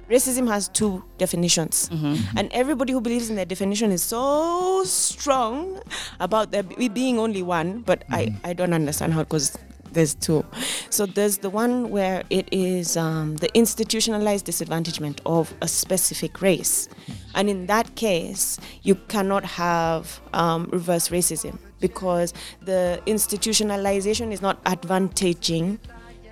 racism 0.10 0.48
has 0.48 0.70
two 0.70 1.04
definitions. 1.18 1.90
And 2.38 2.52
everybody 2.54 2.94
who 2.94 3.02
believes 3.02 3.30
in 3.30 3.36
their 3.36 3.46
definition 3.46 3.92
is 3.92 4.02
so 4.02 4.84
strong 4.86 5.82
about 6.20 6.52
there 6.52 6.64
being 6.64 7.20
only 7.20 7.44
one, 7.44 7.82
but 7.82 8.04
I, 8.10 8.34
I 8.44 8.54
don't 8.54 8.74
understand 8.74 9.14
how 9.14 9.24
because 9.24 9.58
there's 9.92 10.16
two. 10.16 10.44
So 10.90 11.06
there's 11.06 11.38
the 11.40 11.50
one 11.50 11.90
where 11.90 12.24
it 12.30 12.48
is 12.52 12.98
um, 12.98 13.36
the 13.38 13.56
institutionalized 13.56 14.46
disadvantagement 14.46 15.22
of 15.26 15.54
a 15.62 15.68
specific 15.68 16.42
race. 16.42 16.90
And 17.36 17.50
in 17.50 17.68
that 17.68 17.96
case, 17.96 18.60
you 18.82 18.96
cannot 18.96 19.46
have 19.46 20.20
um, 20.34 20.70
reverse 20.72 21.10
racism 21.10 21.60
because 21.88 22.34
the 22.62 23.02
institutionalization 23.06 24.32
is 24.32 24.42
not 24.42 24.64
advantaging 24.64 25.66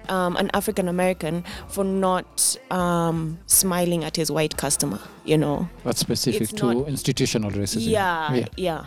um, 0.09 0.35
an 0.37 0.49
African 0.53 0.87
American 0.87 1.43
for 1.67 1.83
not 1.83 2.57
um, 2.71 3.37
smiling 3.45 4.03
at 4.03 4.15
his 4.15 4.31
white 4.31 4.55
customer, 4.57 4.99
you 5.25 5.37
know. 5.37 5.69
That's 5.83 5.99
specific 5.99 6.41
It's 6.41 6.53
to 6.53 6.73
not- 6.73 6.87
institutional 6.87 7.51
racism. 7.51 7.87
Yeah, 7.99 8.45
yeah, 8.57 8.85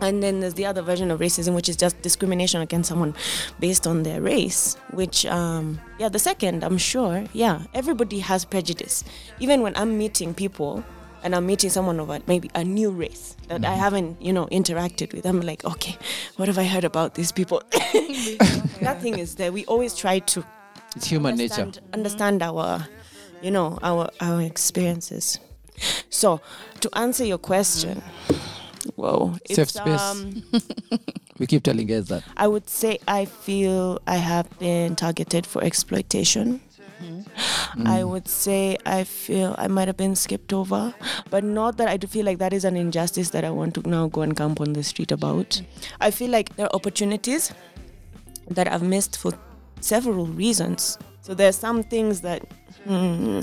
And 0.00 0.22
then 0.22 0.40
there's 0.40 0.54
the 0.54 0.66
other 0.66 0.82
version 0.82 1.10
of 1.10 1.20
racism, 1.20 1.54
which 1.54 1.68
is 1.68 1.76
just 1.76 2.00
discrimination 2.02 2.60
against 2.62 2.88
someone 2.88 3.14
based 3.60 3.86
on 3.86 4.02
their 4.02 4.20
race. 4.20 4.76
Which, 5.00 5.24
um, 5.26 5.78
yeah, 6.00 6.08
the 6.08 6.18
second, 6.30 6.64
I'm 6.64 6.78
sure, 6.78 7.24
yeah, 7.32 7.56
everybody 7.74 8.18
has 8.30 8.44
prejudice. 8.44 9.04
Even 9.40 9.62
when 9.64 9.74
I'm 9.76 9.96
meeting 9.98 10.34
people 10.34 10.82
and 11.24 11.34
I'm 11.34 11.46
meeting 11.46 11.70
someone 11.70 11.98
of 12.00 12.10
a, 12.10 12.20
maybe 12.26 12.50
a 12.54 12.62
new 12.62 12.90
race 12.90 13.36
that 13.48 13.64
I 13.64 13.74
haven't, 13.74 14.20
you 14.22 14.32
know, 14.32 14.46
interacted 14.52 15.12
with, 15.14 15.24
I'm 15.26 15.40
like, 15.40 15.64
okay, 15.64 15.96
what 16.36 16.46
have 16.48 16.58
I 16.58 16.64
heard 16.64 16.84
about 16.84 17.14
these 17.14 17.32
people? 17.32 17.62
Nothing 18.80 19.18
is 19.18 19.34
there. 19.36 19.50
We 19.50 19.64
always 19.66 19.94
try 19.96 20.18
to 20.20 20.44
It's 20.96 21.06
human 21.06 21.36
nature. 21.36 21.62
understand, 21.62 21.80
understand 21.92 22.42
our 22.42 22.86
you 23.42 23.50
know 23.50 23.78
our 23.82 24.08
our 24.20 24.40
experiences 24.40 25.38
so 26.08 26.40
to 26.80 26.88
answer 26.96 27.24
your 27.26 27.36
question 27.38 28.00
whoa 28.96 29.34
Safe 29.50 29.68
space. 29.70 30.00
um, 30.00 30.42
We 31.38 31.46
keep 31.46 31.62
telling 31.64 31.86
guys 31.88 32.06
that. 32.08 32.22
i 32.36 32.46
would 32.46 32.70
say 32.70 32.98
i 33.08 33.24
feel 33.26 33.98
i 34.06 34.16
have 34.16 34.46
been 34.58 34.94
targeted 34.96 35.44
for 35.46 35.62
exploitation 35.64 36.60
I 37.84 38.04
would 38.04 38.28
say 38.28 38.76
I 38.86 39.04
feel 39.04 39.54
I 39.58 39.68
might 39.68 39.88
have 39.88 39.96
been 39.96 40.14
skipped 40.14 40.52
over, 40.52 40.94
but 41.30 41.44
not 41.44 41.76
that 41.78 41.88
I 41.88 41.96
do 41.96 42.06
feel 42.06 42.24
like 42.24 42.38
that 42.38 42.52
is 42.52 42.64
an 42.64 42.76
injustice 42.76 43.30
that 43.30 43.44
I 43.44 43.50
want 43.50 43.74
to 43.74 43.88
now 43.88 44.06
go 44.08 44.22
and 44.22 44.36
camp 44.36 44.60
on 44.60 44.72
the 44.72 44.82
street 44.82 45.12
about. 45.12 45.60
I 46.00 46.10
feel 46.10 46.30
like 46.30 46.54
there 46.56 46.66
are 46.66 46.74
opportunities 46.74 47.52
that 48.48 48.70
I've 48.70 48.82
missed 48.82 49.16
for 49.18 49.32
several 49.80 50.26
reasons. 50.26 50.98
So 51.20 51.34
there's 51.34 51.56
some 51.56 51.82
things 51.82 52.20
that, 52.20 52.42
hmm, 52.84 53.40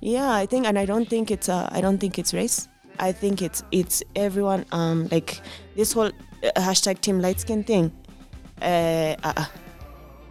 yeah, 0.00 0.32
I 0.32 0.46
think, 0.46 0.66
and 0.66 0.78
I 0.78 0.84
don't 0.84 1.08
think 1.08 1.30
it's 1.30 1.48
uh, 1.48 1.68
I 1.72 1.80
don't 1.80 1.98
think 1.98 2.18
it's 2.18 2.34
race. 2.34 2.68
I 2.98 3.12
think 3.12 3.40
it's 3.40 3.62
it's 3.70 4.02
everyone. 4.16 4.66
Um, 4.72 5.08
like 5.10 5.40
this 5.76 5.92
whole 5.92 6.10
uh, 6.42 6.50
hashtag 6.56 7.00
Team 7.00 7.20
Light 7.20 7.40
Skin 7.40 7.64
thing. 7.64 7.92
Uh, 8.60 9.14
uh, 9.24 9.44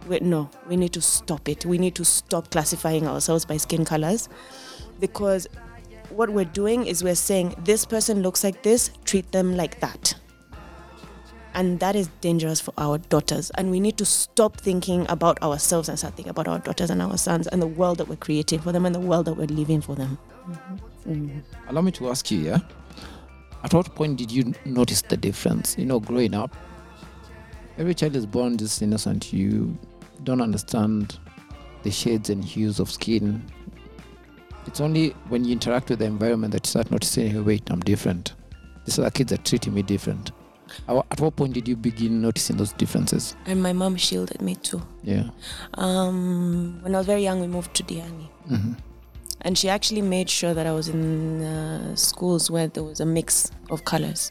wait, 0.06 0.22
no, 0.22 0.50
we 0.68 0.76
need 0.76 0.92
to 0.92 1.00
stop 1.00 1.48
it. 1.48 1.64
We 1.64 1.78
need 1.78 1.94
to 1.96 2.04
stop 2.04 2.50
classifying 2.50 3.06
ourselves 3.06 3.44
by 3.44 3.56
skin 3.56 3.84
colors, 3.84 4.28
because 4.98 5.46
what 6.10 6.30
we're 6.30 6.44
doing 6.44 6.86
is 6.86 7.04
we're 7.04 7.14
saying 7.14 7.54
this 7.64 7.84
person 7.84 8.22
looks 8.22 8.42
like 8.42 8.62
this, 8.62 8.90
treat 9.04 9.30
them 9.32 9.56
like 9.56 9.80
that 9.80 10.14
and 11.52 11.80
that 11.80 11.96
is 11.96 12.08
dangerous 12.20 12.60
for 12.60 12.72
our 12.78 12.98
daughters 12.98 13.50
and 13.56 13.72
we 13.72 13.80
need 13.80 13.98
to 13.98 14.04
stop 14.04 14.56
thinking 14.60 15.04
about 15.08 15.42
ourselves 15.42 15.88
and 15.88 15.98
start 15.98 16.14
thinking 16.14 16.30
about 16.30 16.46
our 16.46 16.60
daughters 16.60 16.90
and 16.90 17.02
our 17.02 17.18
sons 17.18 17.48
and 17.48 17.60
the 17.60 17.66
world 17.66 17.98
that 17.98 18.06
we're 18.06 18.14
creating 18.14 18.60
for 18.60 18.70
them 18.70 18.86
and 18.86 18.94
the 18.94 19.00
world 19.00 19.26
that 19.26 19.34
we're 19.34 19.48
living 19.48 19.80
for 19.80 19.96
them 19.96 20.16
mm-hmm. 20.48 20.76
Mm-hmm. 21.06 21.40
Allow 21.68 21.80
me 21.80 21.92
to 21.92 22.10
ask 22.10 22.30
you, 22.30 22.38
yeah? 22.38 22.58
At 23.64 23.74
what 23.74 23.94
point 23.94 24.18
did 24.18 24.30
you 24.30 24.54
notice 24.64 25.02
the 25.02 25.16
difference? 25.16 25.76
You 25.78 25.86
know, 25.86 26.00
growing 26.00 26.34
up, 26.34 26.54
every 27.78 27.94
child 27.94 28.16
is 28.16 28.26
born 28.26 28.56
just 28.56 28.82
innocent. 28.82 29.32
You 29.32 29.76
don't 30.24 30.40
understand 30.40 31.18
the 31.82 31.90
shades 31.90 32.30
and 32.30 32.44
hues 32.44 32.78
of 32.80 32.90
skin. 32.90 33.42
It's 34.66 34.80
only 34.80 35.10
when 35.28 35.44
you 35.44 35.52
interact 35.52 35.88
with 35.90 36.00
the 36.00 36.04
environment 36.04 36.52
that 36.52 36.66
you 36.66 36.70
start 36.70 36.90
noticing, 36.90 37.30
hey, 37.30 37.40
wait, 37.40 37.70
I'm 37.70 37.80
different. 37.80 38.34
These 38.84 38.98
are 38.98 39.02
the 39.02 39.10
kids 39.10 39.30
that 39.30 39.44
treating 39.44 39.74
me 39.74 39.82
different. 39.82 40.32
At 40.88 40.96
at 41.10 41.20
what 41.20 41.34
point 41.36 41.54
did 41.54 41.66
you 41.66 41.74
begin 41.74 42.20
noticing 42.22 42.56
those 42.56 42.72
differences? 42.74 43.34
and 43.46 43.60
my 43.62 43.72
mom 43.72 43.96
shielded 43.96 44.40
me 44.40 44.54
too 44.54 44.80
Yeah. 45.02 45.30
um, 45.74 46.78
when 46.82 46.94
i 46.94 46.98
was 46.98 47.06
very 47.08 47.24
young 47.24 47.40
we 47.40 47.48
moved 47.48 47.74
to 47.74 47.82
diani 47.82 48.28
hmm 48.48 48.72
and 49.42 49.56
she 49.58 49.68
actually 49.68 50.02
made 50.02 50.28
sure 50.30 50.54
that 50.54 50.66
i 50.68 50.72
was 50.72 50.86
in 50.88 51.42
uh, 51.42 51.96
schools 51.96 52.50
where 52.52 52.68
there 52.68 52.84
was 52.84 53.00
a 53.00 53.06
mix 53.06 53.50
of 53.70 53.84
colors 53.84 54.30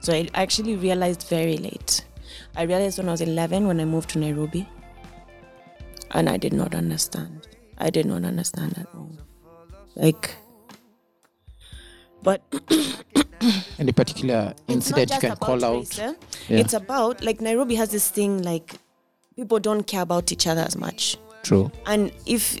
so 0.00 0.12
i 0.12 0.28
actually 0.34 0.76
realized 0.76 1.22
very 1.30 1.56
late 1.56 2.04
i 2.56 2.62
realized 2.64 2.98
when 2.98 3.08
i 3.08 3.12
was 3.12 3.22
11 3.22 3.66
when 3.66 3.80
i 3.80 3.84
moved 3.86 4.10
to 4.10 4.18
nairobi 4.18 4.68
and 6.12 6.28
i 6.28 6.36
did 6.36 6.52
not 6.52 6.74
understand 6.74 7.48
i 7.78 7.90
did 7.90 8.06
not 8.06 8.24
understand 8.24 8.76
at 8.78 8.86
all 8.94 9.10
like 9.96 10.34
but 12.22 12.42
Any 13.78 13.92
particular 13.92 14.54
incident 14.68 15.10
you 15.10 15.18
can 15.18 15.36
call 15.36 15.64
out? 15.64 15.78
race, 15.80 15.98
eh? 15.98 16.14
Yeah. 16.48 16.58
It's 16.58 16.74
about 16.74 17.22
like 17.24 17.40
Nairobi 17.40 17.74
has 17.74 17.90
this 17.90 18.08
thing 18.08 18.42
like 18.42 18.74
people 19.34 19.58
don't 19.58 19.82
care 19.84 20.02
about 20.02 20.30
each 20.30 20.46
other 20.46 20.60
as 20.60 20.76
much, 20.76 21.16
True. 21.42 21.70
and 21.86 22.12
if 22.24 22.56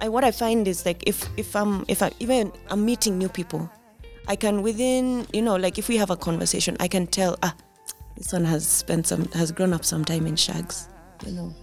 I, 0.00 0.08
what 0.08 0.24
I 0.24 0.32
find 0.32 0.66
is 0.66 0.84
like 0.84 1.04
if 1.06 1.28
if 1.36 1.54
I'm 1.54 1.84
if 1.86 2.02
I 2.02 2.10
even 2.18 2.52
I'm 2.70 2.84
meeting 2.84 3.18
new 3.18 3.28
people, 3.28 3.70
I 4.26 4.34
can 4.34 4.62
within 4.62 5.26
you 5.32 5.42
know 5.42 5.54
like 5.56 5.78
if 5.78 5.88
we 5.88 5.96
have 5.96 6.10
a 6.10 6.16
conversation, 6.16 6.76
I 6.80 6.88
can 6.88 7.06
tell 7.06 7.38
ah 7.44 7.54
this 8.16 8.32
one 8.32 8.44
has 8.44 8.66
spent 8.66 9.06
some 9.06 9.26
has 9.32 9.52
grown 9.52 9.72
up 9.72 9.84
some 9.84 10.04
time 10.04 10.26
in 10.26 10.34
shags, 10.34 10.88
you 11.24 11.32
know. 11.32 11.54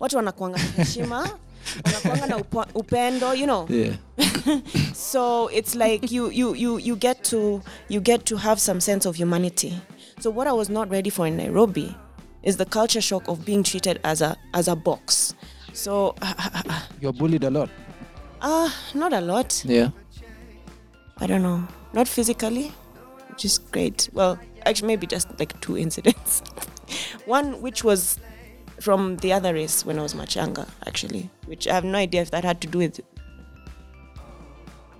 Watu 0.00 0.16
wanakuanga 0.16 0.58
na 0.58 0.64
heshima, 0.84 1.28
wanakuanga 1.84 2.26
na 2.26 2.36
upo- 2.36 2.66
upendo, 2.74 3.34
you 3.34 3.44
know 3.46 3.66
Yeah. 3.70 3.94
so 4.94 5.50
it's 5.50 5.74
like 5.74 6.14
you 6.14 6.30
you 6.30 6.54
you 6.54 6.78
you 6.78 6.96
get 6.96 7.22
to 7.22 7.62
you 7.88 8.00
get 8.00 8.24
to 8.24 8.36
have 8.36 8.60
some 8.60 8.80
sense 8.80 9.08
of 9.08 9.16
humanity 9.16 9.78
so 10.20 10.30
what 10.30 10.48
i 10.48 10.52
was 10.52 10.68
not 10.70 10.90
ready 10.90 11.10
for 11.10 11.26
in 11.28 11.36
nairobi 11.36 11.94
is 12.42 12.56
the 12.56 12.64
culture 12.64 13.00
shock 13.02 13.28
of 13.28 13.38
being 13.44 13.62
treated 13.62 14.00
as 14.04 14.22
a 14.22 14.36
as 14.54 14.68
a 14.68 14.74
box 14.76 15.34
so 15.72 16.14
You're 17.00 17.12
bullied 17.12 17.44
a 17.44 17.50
lot. 17.50 17.70
uh 18.42 18.70
not 18.94 19.12
a 19.12 19.20
lot 19.20 19.64
Yeah. 19.64 19.90
I 21.20 21.26
don't 21.26 21.42
know, 21.42 21.66
not 21.92 22.06
physically, 22.08 22.70
which 23.30 23.44
is 23.44 23.58
great. 23.58 24.08
Well, 24.12 24.38
actually, 24.64 24.86
maybe 24.86 25.06
just 25.08 25.28
like 25.40 25.60
two 25.60 25.76
incidents. 25.76 26.42
One 27.26 27.60
which 27.60 27.82
was 27.82 28.20
from 28.80 29.16
the 29.18 29.32
other 29.32 29.52
race 29.54 29.84
when 29.84 29.98
I 29.98 30.02
was 30.02 30.14
much 30.14 30.36
younger, 30.36 30.66
actually, 30.86 31.30
which 31.46 31.66
I 31.66 31.74
have 31.74 31.84
no 31.84 31.98
idea 31.98 32.22
if 32.22 32.30
that 32.30 32.44
had 32.44 32.60
to 32.62 32.66
do 32.68 32.78
with 32.78 33.00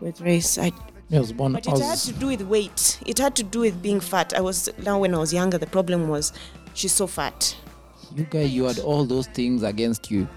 with 0.00 0.20
race. 0.20 0.58
I 0.58 0.72
I 1.10 1.18
was 1.20 1.32
born. 1.32 1.52
but 1.54 1.66
it 1.66 1.78
had 1.78 1.98
to 1.98 2.12
do 2.12 2.26
with 2.26 2.42
weight. 2.42 3.00
It 3.06 3.18
had 3.18 3.34
to 3.36 3.42
do 3.42 3.60
with 3.60 3.80
being 3.82 4.00
fat. 4.00 4.34
I 4.34 4.40
was 4.40 4.68
now 4.78 4.98
when 4.98 5.14
I 5.14 5.18
was 5.18 5.32
younger. 5.32 5.58
The 5.58 5.66
problem 5.66 6.08
was 6.08 6.32
she's 6.74 6.92
so 6.92 7.06
fat. 7.06 7.56
you 8.14 8.24
guys, 8.24 8.50
you 8.50 8.64
had 8.64 8.78
all 8.78 9.04
those 9.04 9.26
things 9.28 9.62
against 9.62 10.10
you. 10.10 10.28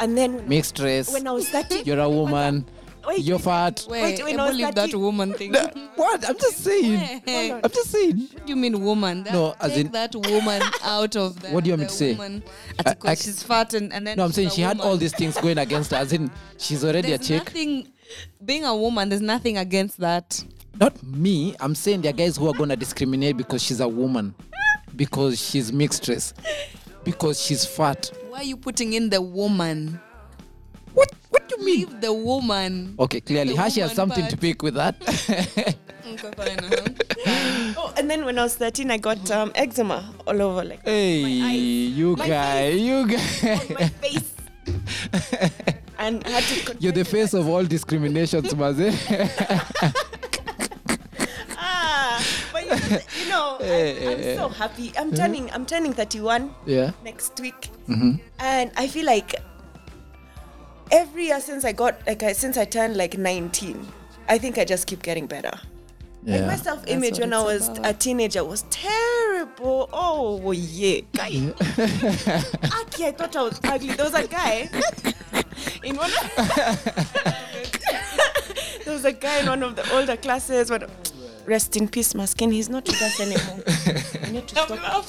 And 0.00 0.16
then 0.16 0.46
Mixed 0.48 0.78
race. 0.78 1.12
when 1.12 1.26
I 1.26 1.32
was 1.32 1.48
thirty, 1.48 1.82
You're 1.82 2.00
a 2.00 2.08
woman. 2.10 2.66
wait, 3.06 3.20
You're 3.20 3.38
fat. 3.38 3.86
Wait, 3.88 4.02
Wait, 4.02 4.24
wait 4.24 4.34
Ebo 4.34 4.50
leave 4.52 4.74
that 4.74 4.94
woman 4.94 5.32
thing. 5.34 5.52
What? 5.96 6.28
I'm 6.28 6.36
just 6.38 6.58
saying. 6.58 7.22
I'm 7.26 7.70
just 7.70 7.90
saying. 7.90 8.18
What 8.32 8.46
do 8.46 8.50
you 8.52 8.56
mean 8.56 8.80
woman? 8.82 9.24
That, 9.24 9.32
No, 9.32 9.54
as 9.60 9.72
take 9.72 9.86
in- 9.86 9.92
that 9.92 10.14
woman 10.14 10.62
out 10.82 11.16
of 11.16 11.40
the 11.42 11.48
What 11.50 11.64
do 11.64 11.68
you 11.70 11.72
want 11.74 11.82
me 11.82 11.86
to 11.88 11.92
say? 11.92 12.12
Woman. 12.12 12.42
I- 12.84 12.96
I- 13.04 13.14
she's 13.14 13.42
fat 13.42 13.74
and, 13.74 13.92
and 13.92 14.06
then 14.06 14.16
No, 14.16 14.24
I'm 14.24 14.32
saying 14.32 14.50
she 14.50 14.62
had 14.62 14.80
all 14.80 14.96
these 14.96 15.14
things 15.14 15.36
going 15.36 15.58
against 15.58 15.90
her. 15.92 15.96
As 15.96 16.12
in, 16.12 16.30
she's 16.58 16.84
already 16.84 17.08
There's 17.08 17.20
a 17.20 17.24
chick. 17.24 17.44
nothing 17.46 17.88
being 18.44 18.64
a 18.64 18.74
woman, 18.74 19.08
there's 19.10 19.20
nothing 19.22 19.58
against 19.58 19.98
that. 19.98 20.42
Not 20.80 21.02
me. 21.02 21.54
I'm 21.60 21.74
saying 21.74 22.02
there 22.02 22.10
are 22.10 22.16
guys 22.16 22.36
who 22.36 22.48
are 22.48 22.54
gonna 22.54 22.76
discriminate 22.76 23.36
because 23.36 23.62
she's 23.62 23.80
a 23.80 23.88
woman, 23.88 24.34
because 24.96 25.38
she's 25.40 25.72
mixed 25.72 26.06
race, 26.08 26.32
because 27.04 27.40
she's 27.42 27.64
fat. 27.66 28.10
Why 28.30 28.38
are 28.38 28.44
you 28.44 28.56
putting 28.56 28.92
in 28.92 29.10
the 29.10 29.20
woman? 29.20 30.00
What? 31.38 31.48
Do 31.48 31.56
you 31.58 31.64
mean? 31.64 31.78
Leave 31.78 32.00
the 32.00 32.12
woman. 32.12 32.94
Okay, 32.98 33.20
clearly, 33.20 33.52
The 33.54 33.62
Hashi 33.62 33.80
has 33.80 33.92
something 33.92 34.24
something 34.24 34.30
to 34.30 34.36
part. 34.36 34.40
pick 34.40 34.62
with 34.62 34.74
that. 34.74 34.96
Okay, 36.08 36.30
fine, 36.40 36.58
uh-huh. 36.64 37.74
Oh, 37.76 37.92
and 37.98 38.08
then 38.08 38.24
when 38.24 38.38
I 38.38 38.44
was 38.44 38.56
13, 38.56 38.90
I 38.90 38.96
got 38.96 39.30
um, 39.30 39.52
eczema 39.54 40.14
all 40.26 40.40
over, 40.40 40.64
like 40.64 40.82
hey, 40.82 41.42
eyes, 41.42 41.92
you 41.92 42.16
my 42.16 42.26
guy, 42.26 42.68
you 42.70 43.06
guy. 43.06 43.60
my 43.76 43.88
face. 44.00 44.32
and 45.98 46.24
I 46.24 46.30
had 46.30 46.44
to. 46.44 46.76
You're 46.80 46.92
the 46.92 47.04
face 47.04 47.32
face 47.32 47.34
of 47.34 47.46
all 47.46 47.62
discriminations, 47.62 48.56
Maze. 48.56 48.96
Ah, 51.60 52.24
but 52.54 52.64
you 52.64 52.70
know, 52.70 53.04
you 53.20 53.28
know 53.28 53.58
I, 53.60 54.08
I'm 54.08 54.22
so 54.40 54.48
happy. 54.48 54.92
I'm 54.96 55.12
turning. 55.12 55.52
I'm 55.52 55.66
turning 55.66 55.92
31 55.92 56.54
yeah. 56.64 56.92
next 57.04 57.38
week, 57.38 57.68
and 58.40 58.72
I 58.78 58.88
feel 58.88 59.04
like 59.04 59.34
every 60.90 61.26
year 61.26 61.40
since 61.40 61.64
I 61.64 61.72
got 61.72 61.94
like 62.06 62.22
I, 62.22 62.32
since 62.32 62.56
I 62.56 62.64
turned 62.64 62.96
like 62.96 63.18
19, 63.18 63.86
I 64.28 64.38
think 64.38 64.58
I 64.58 64.64
just 64.64 64.86
keep 64.86 65.02
getting 65.02 65.26
better. 65.26 65.52
Like 66.24 66.44
my 66.44 66.56
self-image 66.56 67.20
when 67.20 67.32
I 67.32 67.40
was 67.42 67.68
about. 67.68 67.86
a 67.86 67.92
teenager 67.94 68.44
was 68.44 68.62
terrible. 68.70 69.88
Oh 69.92 70.50
yeah, 70.52 71.00
guy. 71.14 71.28
Aki, 72.80 73.06
I 73.06 73.12
thought 73.16 73.36
I 73.36 73.42
was 73.42 73.60
ugly. 73.64 73.94
There 73.94 74.04
was 74.04 74.14
a 74.14 74.26
guy 74.26 74.62
in 75.84 75.96
one. 75.96 76.10
Of 76.10 76.34
there 78.84 78.92
was 78.92 79.04
a 79.04 79.12
guy 79.12 79.38
in 79.40 79.46
one 79.46 79.62
of 79.62 79.76
the 79.76 79.88
older 79.94 80.16
classes. 80.16 80.68
But 80.68 80.90
rest 81.46 81.76
in 81.76 81.88
peace, 81.88 82.12
Maskin. 82.14 82.50
He's 82.52 82.68
not 82.68 82.84
with 82.86 83.00
us 83.00 83.20
anymore. 83.20 83.62
I 84.26 84.30
need 84.30 84.48
to 84.48 84.56
stop 84.56 85.04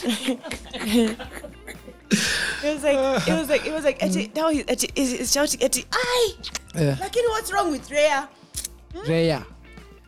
it 2.11 2.73
was 2.73 2.83
like 2.83 3.27
it 3.27 3.33
was 3.33 3.49
like 3.49 3.65
it 3.65 3.73
was 3.73 3.83
like 3.83 4.01
ati, 4.01 4.31
now 4.35 4.49
he's 4.49 4.63
ati, 4.67 4.89
is, 4.95 5.13
is 5.13 5.31
shouting 5.31 5.63
ati 5.63 5.85
I 5.91 6.33
like 6.75 7.15
what's 7.15 7.51
wrong 7.53 7.71
with 7.71 7.89
Rhea? 7.91 8.27
Hmm? 8.95 9.11
Rhea. 9.11 9.45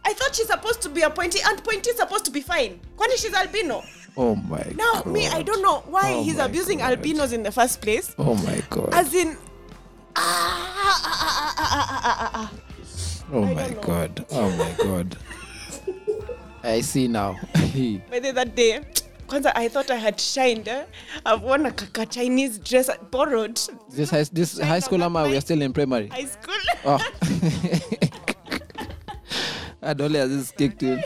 I 0.03 0.13
thought 0.13 0.35
she's 0.35 0.47
supposed 0.47 0.81
to 0.81 0.89
be 0.89 1.01
a 1.01 1.09
pointy 1.09 1.39
and 1.45 1.63
pointy 1.63 1.91
supposed 1.91 2.25
to 2.25 2.31
be 2.31 2.41
fine. 2.41 2.79
Kwani 2.97 3.17
she's 3.17 3.33
albino. 3.33 3.83
Oh 4.17 4.35
my 4.35 4.65
now, 4.75 4.93
god. 4.93 5.05
Now 5.05 5.11
me 5.11 5.27
I 5.27 5.41
don't 5.43 5.61
know 5.61 5.83
why 5.87 6.15
oh 6.15 6.23
he's 6.23 6.39
abusing 6.39 6.79
god. 6.79 6.97
albinos 6.97 7.33
in 7.33 7.43
the 7.43 7.51
first 7.51 7.81
place. 7.81 8.15
Oh 8.17 8.35
my 8.35 8.61
god. 8.69 8.89
As 8.93 9.13
in 9.13 9.37
ah, 10.15 10.73
ah, 10.83 11.01
ah, 11.05 11.15
ah 11.33 11.55
ah, 11.57 12.01
ah, 12.03 12.17
ah, 12.19 12.31
ah, 12.33 12.51
Oh 13.33 13.43
I 13.43 13.53
my 13.53 13.69
god. 13.81 14.25
Oh 14.31 14.49
my 14.57 14.73
god. 14.83 15.17
I 16.63 16.81
see 16.81 17.07
now. 17.07 17.33
Whether 18.09 18.33
that 18.33 18.55
day 18.55 18.81
kwanza 19.31 19.55
I 19.55 19.69
thought 19.69 19.89
I 19.89 19.95
had 19.95 20.19
shined. 20.19 20.67
Eh? 20.67 20.83
I've 21.25 21.41
worn 21.41 21.65
a 21.65 21.71
kaka 21.71 22.05
Chinese 22.05 22.57
dress 22.59 22.89
borrowed 23.11 23.59
this 23.89 24.09
high, 24.09 24.23
this 24.23 24.59
high 24.59 24.79
school 24.81 25.01
ama 25.03 25.23
we 25.23 25.37
are 25.37 25.41
still 25.41 25.61
in 25.61 25.71
primary. 25.73 26.07
high 26.07 26.25
school. 26.25 26.55
Oh. 26.83 26.97
Adole 29.83 30.15
has 30.15 30.29
this 30.29 30.51
kicked 30.51 30.83
in. 30.83 31.01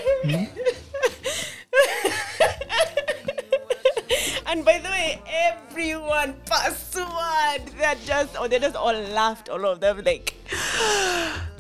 and 4.48 4.66
by 4.66 4.80
the 4.80 4.90
way, 4.90 5.22
everyone 5.28 6.36
password. 6.46 7.68
They're 7.78 7.96
just, 8.06 8.36
oh, 8.40 8.48
they 8.48 8.60
just 8.60 8.76
all 8.76 8.94
laughed, 8.94 9.50
all 9.50 9.66
of 9.66 9.80
them, 9.82 10.02
like, 10.06 10.34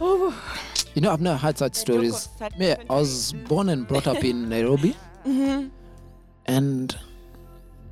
oh. 0.01 0.33
You 0.95 1.01
know, 1.01 1.11
I've 1.11 1.19
never 1.21 1.37
had 1.37 1.57
such 1.57 1.75
stories. 1.75 2.29
Me, 2.57 2.71
I 2.71 2.95
was 2.95 3.33
born 3.49 3.67
and 3.67 3.85
brought 3.85 4.07
up 4.07 4.23
in 4.23 4.47
Nairobi, 4.47 4.95
and 6.47 6.95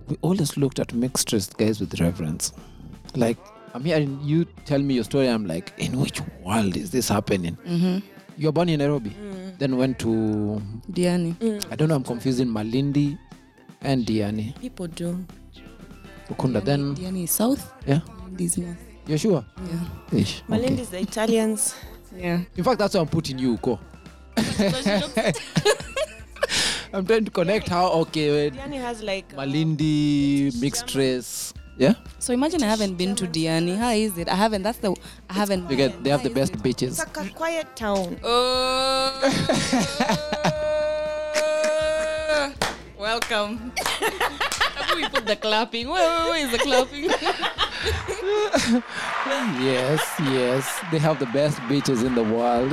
we 0.08 0.18
always 0.22 0.58
looked 0.58 0.80
at 0.80 0.94
mixed 0.94 1.32
race 1.34 1.48
guys 1.48 1.80
with 1.80 2.00
reverence. 2.00 2.52
Like, 3.16 3.38
I'm 3.74 3.84
hearing 3.84 4.20
you 4.22 4.46
tell 4.66 4.80
me 4.80 4.96
your 4.96 5.04
story. 5.04 5.28
I'm 5.28 5.46
like, 5.46 5.74
in 5.78 6.00
which 6.00 6.22
world 6.44 6.76
is 6.78 6.92
this 6.92 7.10
happening? 7.10 7.58
You're 8.38 8.52
born 8.52 8.70
in 8.70 8.80
Nairobi, 8.80 9.16
then 9.60 9.78
went 9.78 10.00
to 10.00 10.62
Diani. 10.92 11.36
I 11.72 11.76
don't 11.76 11.88
know. 11.90 11.96
I'm 11.96 12.04
confusing 12.04 12.48
Malindi 12.48 13.18
and 13.82 14.06
Diani, 14.06 14.60
People 14.60 14.88
do. 14.88 15.26
Ukunda. 16.30 16.64
Then 16.64 16.96
Diani 16.96 17.26
is 17.26 17.32
south, 17.32 17.72
yeah, 17.86 18.00
this 18.32 18.58
north. 18.58 18.78
you're 19.06 19.18
sure? 19.18 19.46
Yeah. 19.68 20.20
Ish, 20.20 20.42
okay. 20.42 20.54
Malindi's 20.58 20.90
the 20.90 21.00
Italians. 21.02 21.76
Yeah. 22.16 22.42
In 22.56 22.64
fact, 22.64 22.80
that's 22.80 22.94
why 22.96 23.02
I'm 23.02 23.08
putting 23.08 23.38
you, 23.40 23.58
Uko. 23.58 23.78
I'm 26.94 27.08
trying 27.08 27.26
to 27.26 27.32
connect 27.32 27.70
how 27.70 27.90
okay, 28.06 28.30
wait, 28.32 28.54
Diani 28.54 28.80
has 28.80 29.02
like. 29.02 29.26
Uh, 29.34 29.42
Malindi 29.42 30.54
mixed 30.62 30.94
race. 30.94 31.52
Yeah, 31.76 31.96
So 32.20 32.34
imagine 32.34 32.62
I 32.62 32.68
haven't 32.68 32.98
been 32.98 33.16
to 33.16 33.26
Diani. 33.26 33.76
How 33.76 33.90
is 33.90 34.16
it? 34.20 34.30
I 34.30 34.36
haven't. 34.36 34.62
That's 34.62 34.78
the. 34.78 34.96
I 35.28 35.34
haven't. 35.34 35.68
you 35.72 35.76
get 35.76 36.04
they 36.04 36.12
have 36.12 36.22
the 36.22 36.30
best 36.30 36.62
beaches. 36.62 37.00
It's 37.00 37.10
beaches. 37.10 37.18
like 37.18 37.32
a 37.32 37.34
quiet 37.34 37.76
town. 37.76 38.18
Oh. 38.24 39.20
Welcome. 42.98 43.74
We 44.96 45.10
put 45.10 45.26
the 45.26 45.36
clapping? 45.36 45.90
Where, 45.90 46.08
where, 46.08 46.30
where 46.30 46.46
is 46.46 46.52
the 46.52 46.60
clapping? 46.60 47.10
Yes, 49.64 50.02
yes, 50.20 50.80
they 50.92 51.00
have 51.00 51.20
the 51.20 51.26
best 51.28 51.60
beaches 51.68 52.04
in 52.04 52.14
the 52.16 52.24
world. 52.24 52.72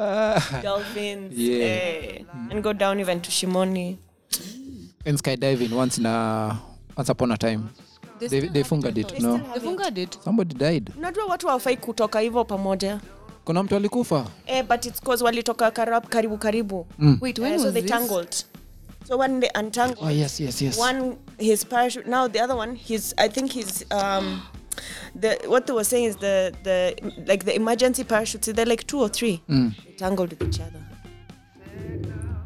Dolphins. 0.62 1.32
Yeah. 1.38 1.66
eh, 1.66 2.24
and 2.50 2.62
go 2.62 2.72
down 2.72 3.00
even 3.00 3.20
to 3.20 3.30
Shimoni. 3.30 3.96
and 5.06 5.18
skydiving, 5.18 5.72
once 5.72 5.98
in 5.98 6.06
a 6.06 6.56
once 6.96 7.08
upon 7.08 7.32
a 7.32 7.36
time, 7.36 7.68
they 8.18 8.40
they 8.48 8.62
fungered 8.64 8.98
it. 8.98 9.20
No, 9.20 9.38
They 9.38 9.60
funga 9.60 9.98
it 9.98 10.18
somebody 10.24 10.54
died. 10.54 10.90
unajua 10.98 11.24
watu 11.24 11.46
hawafai 11.46 11.76
kutoka 11.76 12.20
hivyo 12.20 12.44
pamoja 12.44 13.00
Kuna 13.44 13.62
mtu 13.62 13.76
alikufa. 13.76 14.26
eh, 14.46 14.64
but 14.68 14.86
it's 14.86 15.00
cause 15.00 15.24
walitoka 15.24 15.70
karab, 15.70 16.06
karibu 16.08 16.38
karibu 16.38 16.86
Wait, 17.20 17.38
when 17.38 17.52
Eh, 17.52 17.58
so 17.58 17.64
was 17.64 17.72
they 17.72 17.82
this? 17.82 17.90
tangled 17.90 18.34
so 19.08 19.16
when 19.18 19.40
they 19.40 19.50
untangled 19.60 19.98
Oh 20.02 20.10
yes, 20.10 20.40
yes, 20.40 20.62
yes. 20.62 20.78
one 20.78 21.16
his 21.38 21.64
parachute 21.66 22.10
now 22.10 22.28
the 22.28 22.40
other 22.44 22.56
one 22.56 22.76
he's 22.76 23.14
i 23.16 23.28
think 23.28 23.50
he's 23.52 23.84
um 23.90 24.42
the 25.20 25.38
what 25.48 25.66
they 25.66 25.72
were 25.74 25.84
saying 25.84 26.04
is 26.10 26.16
the 26.16 26.52
the 26.64 26.94
like 27.26 27.44
the 27.44 27.54
emergency 27.54 28.04
parachutes 28.04 28.52
they're 28.52 28.68
like 28.70 28.86
two 28.86 29.00
or 29.00 29.08
three 29.10 29.40
Mm. 29.48 29.72
tangled 29.96 30.30
with 30.30 30.42
each 30.42 30.60
other 30.60 30.80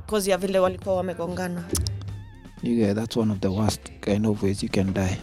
because 0.07 0.31
ya 0.31 0.37
vile 0.39 0.59
walikuwa 0.59 0.97
wamegongana 0.97 1.65
guys, 2.63 2.95
that's 2.95 3.17
one 3.17 3.33
of 3.33 3.39
the 3.41 3.49
worst 3.49 3.81
kind 4.01 4.27
of 4.27 4.43
ways 4.43 4.63
you 4.63 4.69
can 4.71 4.93
die. 4.95 5.17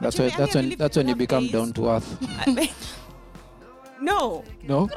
That's 0.00 0.18
you 0.18 0.24
why 0.24 0.30
that's 0.30 0.54
when 0.54 0.64
believe 0.64 0.78
that's 0.78 0.96
when 0.96 1.08
you 1.08 1.14
become 1.16 1.44
days. 1.44 1.52
down 1.52 1.72
to 1.72 1.88
earth. 1.90 2.06
No 4.02 4.44
No, 4.68 4.88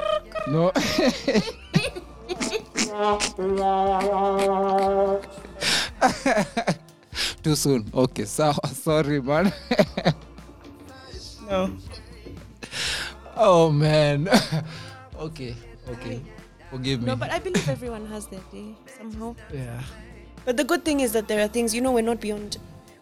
no. 0.48 0.72
Too 7.44 7.56
soon. 7.56 7.92
Okay, 7.94 8.26
so 8.26 8.54
sorry, 8.72 9.22
man. 9.22 9.52
no 11.50 11.70
oh 13.36 13.70
man. 13.72 14.30
okay, 15.20 15.56
okay. 15.90 16.22
Forgive 16.72 17.02
me. 17.02 17.06
no 17.06 17.16
but 17.16 17.30
i 17.32 17.38
believe 17.38 17.70
everyone 17.70 18.06
has 18.08 18.26
their 18.28 18.42
day 18.52 18.74
somehow 18.98 19.36
yeah. 19.54 19.82
But 20.46 20.58
the 20.58 20.64
good 20.64 20.84
thing 20.84 21.00
is 21.00 21.14
that 21.14 21.28
there 21.30 21.42
are 21.42 21.48
things, 21.48 21.74
you 21.74 21.80
know, 21.80 21.94
we're 21.94 22.04
not 22.04 22.20
beyond. 22.20 22.58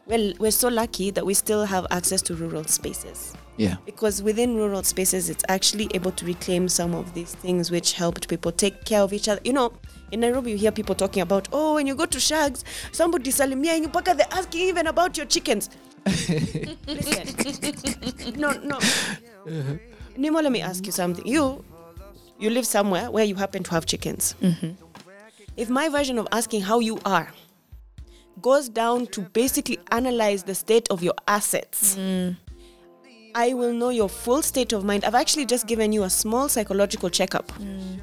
Well, 0.05 0.33
we're 0.37 0.51
so 0.51 0.67
lucky 0.67 1.09
that 1.09 1.25
we 1.25 1.33
still 1.33 1.65
have 1.65 1.87
access 1.89 2.21
to 2.23 2.35
rural 2.35 2.65
spaces. 2.65 3.33
Yeah. 3.57 3.75
because 3.85 4.23
within 4.23 4.55
rural 4.55 4.81
spaces 4.83 5.29
it's 5.29 5.43
actually 5.49 5.89
able 5.93 6.11
to 6.13 6.25
reclaim 6.25 6.67
some 6.69 6.95
of 6.95 7.13
these 7.13 7.35
things 7.35 7.69
which 7.69 7.93
helped 7.93 8.27
people 8.27 8.51
take 8.51 8.85
care 8.85 9.01
of 9.01 9.13
each 9.13 9.27
other. 9.27 9.41
You 9.43 9.53
know 9.53 9.73
in 10.11 10.21
nairobi 10.21 10.51
you 10.51 10.57
hear 10.57 10.71
people 10.71 10.95
talking 10.95 11.21
about 11.21 11.47
oh 11.51 11.75
when 11.75 11.87
you 11.87 11.95
go 11.95 12.05
to 12.05 12.19
shags 12.19 12.63
somebody 12.91 13.31
salimia 13.31 13.73
and 13.75 13.83
you 13.83 13.89
mpaka 13.89 14.15
they're 14.17 14.27
asking 14.31 14.61
even 14.61 14.87
about 14.87 15.17
your 15.17 15.25
chickens. 15.25 15.69
Listen. 16.87 18.39
No 18.39 18.51
no. 18.53 18.79
Nimo 20.17 20.41
let 20.41 20.51
me 20.51 20.61
ask 20.61 20.85
you 20.85 20.91
something. 20.91 21.25
You 21.25 21.63
you 22.39 22.49
live 22.49 22.65
somewhere 22.65 23.11
where 23.11 23.23
you 23.23 23.35
happen 23.35 23.63
to 23.63 23.71
have 23.71 23.85
chickens. 23.85 24.35
Mm-hmm. 24.41 24.71
If 25.57 25.69
my 25.69 25.89
version 25.89 26.17
of 26.17 26.27
asking 26.31 26.61
how 26.61 26.79
you 26.79 26.99
are 27.05 27.31
goes 28.41 28.69
down 28.69 29.05
to 29.07 29.21
basically 29.21 29.77
analyze 29.91 30.43
the 30.43 30.55
state 30.55 30.87
of 30.89 31.03
your 31.03 31.13
assets 31.27 31.95
mm. 31.95 32.35
I 33.35 33.53
will 33.53 33.73
know 33.73 33.89
your 33.89 34.09
full 34.09 34.41
state 34.41 34.73
of 34.73 34.83
mind. 34.83 35.05
I've 35.05 35.15
actually 35.15 35.45
just 35.45 35.67
given 35.67 35.91
you 35.91 36.03
a 36.03 36.09
small 36.09 36.49
psychological 36.49 37.09
checkup. 37.09 37.47
Mm. 37.53 38.01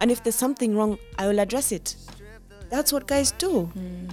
And 0.00 0.10
if 0.10 0.22
there's 0.22 0.34
something 0.34 0.76
wrong, 0.76 0.98
I 1.18 1.28
will 1.28 1.38
address 1.40 1.72
it. 1.72 1.96
That's 2.68 2.92
what 2.92 3.06
guys 3.06 3.32
do. 3.32 3.70
Mm. 3.76 4.10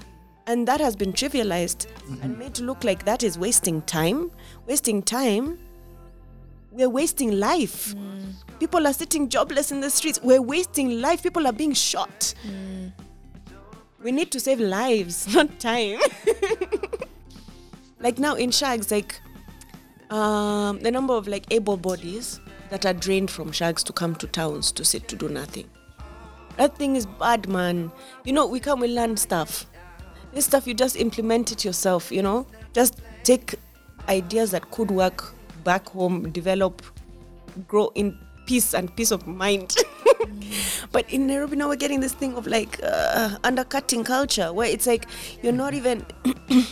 And 0.48 0.68
that 0.68 0.80
has 0.80 0.96
been 0.96 1.14
trivialized 1.14 1.88
mm-hmm. 1.88 2.22
and 2.24 2.38
made 2.38 2.54
to 2.56 2.64
look 2.64 2.84
like 2.84 3.06
that 3.06 3.24
is 3.24 3.38
wasting 3.38 3.82
time. 3.84 4.32
Wasting 4.68 5.02
time. 5.02 5.60
We're 6.72 6.90
wasting 6.90 7.40
life. 7.40 7.94
Mm. 7.94 8.34
People 8.60 8.88
are 8.88 8.94
sitting 8.94 9.28
jobless 9.28 9.72
in 9.72 9.82
the 9.82 9.90
streets. 9.90 10.20
We're 10.22 10.42
wasting 10.42 11.02
life. 11.02 11.24
People 11.24 11.48
are 11.48 11.54
being 11.54 11.74
shot. 11.74 12.34
We 14.04 14.12
need 14.12 14.32
to 14.32 14.40
save 14.40 14.60
lives, 14.60 15.28
not 15.34 15.60
time. 15.60 16.00
like 18.00 18.18
now 18.18 18.36
in 18.36 18.52
shags, 18.52 18.90
like 18.92 19.22
um, 20.12 20.80
the 20.80 20.92
number 20.92 21.14
of 21.14 21.28
like 21.28 21.46
able 21.52 21.78
bodies 21.78 22.40
that 22.70 22.86
are 22.86 22.94
drained 22.94 23.32
from 23.32 23.52
shags 23.52 23.84
to 23.84 23.94
come 23.94 24.16
to 24.16 24.28
towns 24.28 24.72
to 24.74 24.86
sit 24.86 25.08
to 25.08 25.16
do 25.16 25.30
nothing. 25.30 25.70
That 26.58 26.78
thing 26.78 26.96
is 26.96 27.06
bad, 27.06 27.48
man. 27.48 27.92
You 28.24 28.34
know, 28.34 28.46
we 28.46 28.60
come, 28.60 28.82
we 28.82 28.88
learn 28.88 29.18
stuff. 29.18 29.66
This 30.34 30.46
stuff, 30.46 30.68
you 30.68 30.74
just 30.74 30.96
implement 30.96 31.52
it 31.52 31.66
yourself, 31.66 32.12
you 32.12 32.22
know? 32.22 32.46
Just 32.74 33.02
take 33.24 33.56
ideas 34.08 34.52
that 34.52 34.70
could 34.72 34.92
work 34.92 35.34
back 35.64 35.90
home, 35.90 36.32
develop, 36.32 36.82
grow 37.68 37.92
in 37.96 38.18
peace 38.46 38.74
and 38.74 38.94
peace 38.96 39.12
of 39.12 39.26
mind. 39.28 39.76
but 40.92 41.10
in 41.10 41.28
Nairobi 41.28 41.56
now 41.56 41.70
we're 41.70 41.76
getting 41.76 42.00
this 42.00 42.14
thing 42.14 42.36
of 42.36 42.48
like 42.48 42.80
uh, 42.84 43.38
undercutting 43.44 44.04
culture 44.04 44.52
where 44.54 44.68
it's 44.68 44.88
like 44.88 45.06
you're 45.42 45.54
not 45.54 45.74
even 45.74 46.06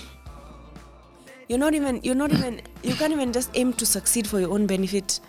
you're 1.50 1.58
not 1.58 1.74
even 1.74 2.00
you're 2.04 2.16
not 2.16 2.32
even 2.32 2.62
you 2.84 2.94
can't 2.96 3.12
even 3.12 3.34
just 3.34 3.50
aim 3.56 3.74
to 3.74 3.86
succeed 3.86 4.28
for 4.28 4.40
your 4.40 4.52
own 4.52 4.68
benefit. 4.68 5.20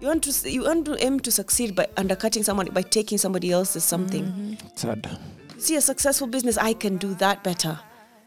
You 0.00 0.06
want 0.06 0.22
to 0.22 0.50
you 0.50 0.62
want 0.62 0.84
to 0.86 0.96
aim 1.04 1.18
to 1.20 1.30
succeed 1.30 1.74
by 1.74 1.88
undercutting 1.96 2.44
someone 2.44 2.68
by 2.72 2.82
taking 2.82 3.18
somebody 3.18 3.50
else's 3.50 3.84
something. 3.84 4.24
Mm-hmm. 4.24 4.68
Sad. 4.76 5.18
see 5.58 5.76
a 5.76 5.80
successful 5.80 6.26
business 6.26 6.56
i 6.58 6.72
can 6.72 6.96
do 6.96 7.14
that 7.14 7.42
better. 7.44 7.78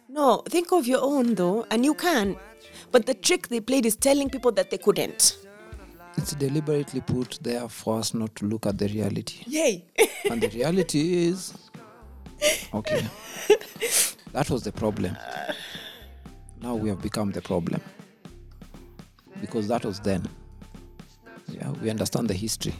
No 0.09 0.43
think 0.49 0.71
of 0.73 0.87
your 0.87 1.01
own 1.01 1.35
though 1.35 1.65
and 1.71 1.85
you 1.85 1.93
can. 1.93 2.35
But 2.91 3.05
the 3.05 3.13
trick 3.13 3.47
they 3.47 3.61
played 3.61 3.85
is 3.85 3.95
telling 3.95 4.29
people 4.29 4.51
that 4.53 4.69
they 4.69 4.77
couldn't. 4.77 5.37
It's 6.17 6.33
deliberately 6.33 7.01
put 7.01 7.39
there 7.41 7.67
for 7.69 7.99
us 7.99 8.13
not 8.13 8.35
to 8.35 8.45
look 8.45 8.65
at 8.65 8.77
the 8.77 8.87
reality. 8.87 9.43
yay. 9.47 9.85
And 10.29 10.41
the 10.41 10.49
reality 10.49 11.27
is 11.27 11.53
okay. 12.73 13.05
That 14.33 14.49
was 14.49 14.63
the 14.63 14.71
problem 14.73 15.15
now 16.61 16.75
we 16.75 16.89
have 16.89 17.01
become 17.01 17.31
the 17.31 17.41
problem. 17.41 17.81
Because 19.41 19.67
that 19.67 19.85
was 19.85 19.99
then. 19.99 20.27
Yeah 21.49 21.71
we 21.81 21.89
understand 21.89 22.27
the 22.27 22.33
history. 22.33 22.73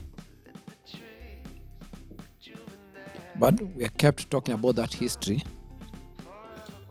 But 3.40 3.62
we 3.76 3.86
are 3.86 3.90
kept 3.90 4.30
talking 4.32 4.56
about 4.56 4.76
that 4.78 4.94
history 4.94 5.44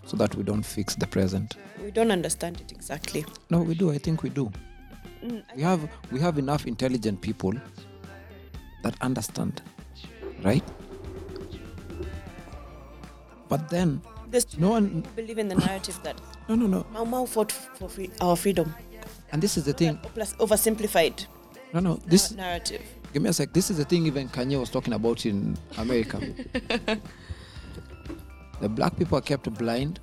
so 0.05 0.17
that 0.17 0.35
we 0.37 0.45
don't 0.45 0.63
fix 0.63 0.95
the 0.95 1.07
present. 1.07 1.57
We 1.83 1.91
don't 1.91 2.13
understand 2.13 2.61
it 2.61 2.71
exactly. 2.71 3.25
No 3.51 3.63
we 3.63 3.75
do. 3.75 3.91
I 3.91 3.99
think 3.99 4.23
we 4.23 4.31
do. 4.31 4.53
Mm, 5.25 5.43
we 5.57 5.63
have 5.63 5.89
we 6.13 6.21
have 6.21 6.39
enough 6.39 6.67
intelligent 6.67 7.21
people 7.21 7.53
that 8.83 8.95
understand 9.01 9.63
right? 10.43 10.65
But 13.49 13.69
then 13.69 14.01
There's 14.31 14.59
no 14.59 14.71
one 14.71 15.05
believe 15.15 15.39
in 15.39 15.49
the 15.49 15.55
narrative 15.55 15.99
that 16.03 16.21
no 16.49 16.55
no 16.55 16.67
no. 16.67 16.87
Mau 16.93 17.05
Mau 17.05 17.27
fought 17.27 17.53
for 17.53 17.89
free, 17.89 18.11
our 18.21 18.37
freedom. 18.37 18.75
and 19.33 19.43
this 19.43 19.57
is 19.57 19.65
the 19.65 19.73
thing. 19.73 19.99
Plus 20.15 20.35
oversimplified. 20.35 21.27
No 21.73 21.81
no 21.81 21.97
this 22.07 22.31
narrative. 22.33 22.83
give 23.13 23.23
me 23.23 23.29
a 23.29 23.33
sec. 23.33 23.53
This 23.53 23.71
is 23.71 23.77
the 23.79 23.85
thing 23.85 24.07
even 24.07 24.29
kanye 24.29 24.59
was 24.59 24.71
talking 24.71 24.93
about 24.95 25.27
in 25.27 25.57
america. 25.79 26.21
The 28.61 28.71
black 28.71 28.97
people 28.97 29.19
are 29.19 29.23
kept 29.23 29.53
blind 29.53 30.01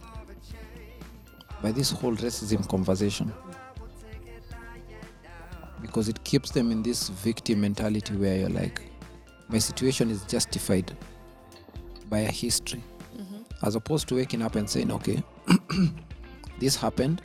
by 1.64 1.72
this 1.72 1.90
whole 1.90 2.16
racism 2.16 2.68
conversation. 2.70 3.34
Because 5.82 6.08
it 6.08 6.24
keeps 6.24 6.52
them 6.52 6.72
in 6.72 6.84
this 6.84 7.10
victim 7.10 7.62
mentality 7.62 8.14
where 8.16 8.38
you're 8.38 8.50
like 8.50 8.82
my 9.50 9.58
situation 9.58 10.12
is 10.12 10.24
justified 10.26 10.96
by 12.10 12.20
a 12.20 12.32
history. 12.32 12.84
Mm-hmm. 13.18 13.66
As 13.66 13.76
opposed 13.76 14.08
to 14.10 14.16
waking 14.16 14.44
up 14.44 14.56
and 14.56 14.70
saying 14.70 14.92
okay 14.92 15.24
this 16.64 16.76
happened 16.76 17.22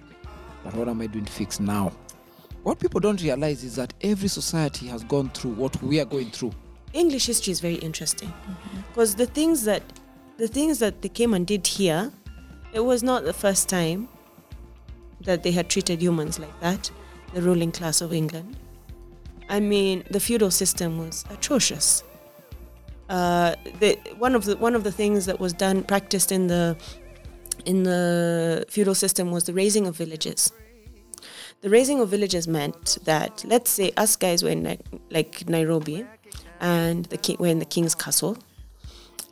but 0.65 0.75
what 0.75 0.89
am 0.89 1.01
i 1.01 1.07
doing 1.07 1.25
to 1.25 1.33
fix 1.33 1.61
now 1.61 1.93
what 2.63 2.79
people 2.79 3.01
don't 3.01 3.23
realize 3.23 3.65
is 3.65 3.77
that 3.77 3.95
every 4.03 4.29
society 4.29 4.87
has 4.87 5.05
gone 5.05 5.29
through 5.31 5.53
what 5.53 5.81
we 5.83 6.01
are 6.01 6.05
going 6.05 6.31
through 6.31 6.53
English 6.93 7.27
history 7.27 7.51
is 7.51 7.61
very 7.61 7.77
interesting 7.77 8.33
because 8.89 9.15
the 9.15 9.27
things 9.27 9.65
that 9.65 9.83
the 10.39 10.49
things 10.49 10.79
that 10.79 11.03
they 11.03 11.09
came 11.09 11.35
and 11.35 11.47
did 11.47 11.67
here, 11.67 12.13
it 12.73 12.81
was 12.81 13.03
not 13.03 13.25
the 13.25 13.33
first 13.33 13.69
time 13.69 14.09
that 15.23 15.43
they 15.43 15.51
had 15.51 15.69
treated 15.69 16.01
humans 16.01 16.39
like 16.39 16.59
that. 16.61 16.91
The 17.35 17.43
ruling 17.43 17.73
class 17.73 18.01
of 18.01 18.13
England. 18.15 18.57
I 19.51 19.61
mean, 19.61 20.05
the 20.11 20.21
feudal 20.21 20.51
system 20.51 20.99
was 20.99 21.25
atrocious. 21.29 22.05
Uh, 23.11 23.55
the, 23.81 23.99
one 24.17 24.35
of 24.35 24.45
the 24.45 24.57
one 24.57 24.75
of 24.75 24.85
the 24.85 24.93
things 24.93 25.27
that 25.27 25.41
was 25.41 25.53
done 25.53 25.83
practiced 25.83 26.31
in 26.31 26.47
the 26.47 26.77
in 27.65 27.83
the 27.83 28.65
feudal 28.69 28.95
system 28.95 29.31
was 29.31 29.45
the 29.45 29.53
raising 29.53 29.87
of 29.87 29.97
villages. 29.97 30.53
The 31.61 31.71
raising 31.71 32.01
of 32.01 32.09
villages 32.09 32.47
meant 32.47 32.99
that 33.05 33.45
let's 33.47 33.71
say 33.71 33.93
us 33.97 34.17
guys 34.17 34.43
were 34.43 34.51
in 34.51 34.79
like 35.11 35.49
Nairobi, 35.49 36.07
and 36.61 37.05
the 37.07 37.17
king, 37.17 37.37
we're 37.41 37.51
in 37.51 37.59
the 37.59 37.65
king's 37.65 37.95
castle, 37.95 38.39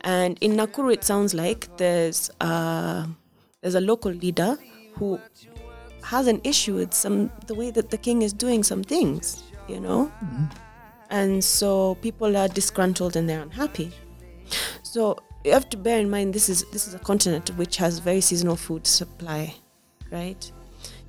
and 0.01 0.37
in 0.41 0.53
Nakuru 0.53 0.93
it 0.93 1.03
sounds 1.03 1.33
like 1.33 1.75
there's 1.77 2.29
uh, 2.41 3.07
there's 3.61 3.75
a 3.75 3.81
local 3.81 4.11
leader 4.11 4.57
who 4.95 5.19
has 6.03 6.27
an 6.27 6.41
issue 6.43 6.75
with 6.75 6.93
some 6.93 7.31
the 7.47 7.55
way 7.55 7.71
that 7.71 7.89
the 7.89 7.97
king 7.97 8.21
is 8.21 8.33
doing 8.33 8.63
some 8.63 8.83
things, 8.83 9.43
you 9.67 9.79
know, 9.79 10.11
and 11.09 11.43
so 11.43 11.95
people 12.01 12.35
are 12.35 12.47
disgruntled 12.49 13.15
and 13.15 13.29
they're 13.29 13.41
unhappy. 13.41 13.91
So 14.83 15.17
you 15.47 15.53
have 15.53 15.69
to 15.69 15.77
bear 15.77 15.97
in 15.99 16.09
mind 16.09 16.33
this 16.33 16.49
is 16.49 16.65
this 16.71 16.87
is 16.87 16.93
a 16.93 16.99
continent 16.99 17.49
which 17.57 17.77
has 17.77 17.99
very 17.99 18.19
seasonal 18.21 18.57
food 18.57 18.85
supply, 18.85 19.55
right? 20.11 20.51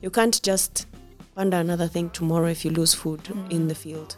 You 0.00 0.10
can't 0.10 0.40
just 0.42 0.86
plant 1.34 1.54
another 1.54 1.88
thing 1.88 2.10
tomorrow 2.10 2.46
if 2.46 2.64
you 2.64 2.70
lose 2.70 2.94
food 2.94 3.24
mm. 3.24 3.50
in 3.50 3.66
the 3.66 3.74
field. 3.74 4.16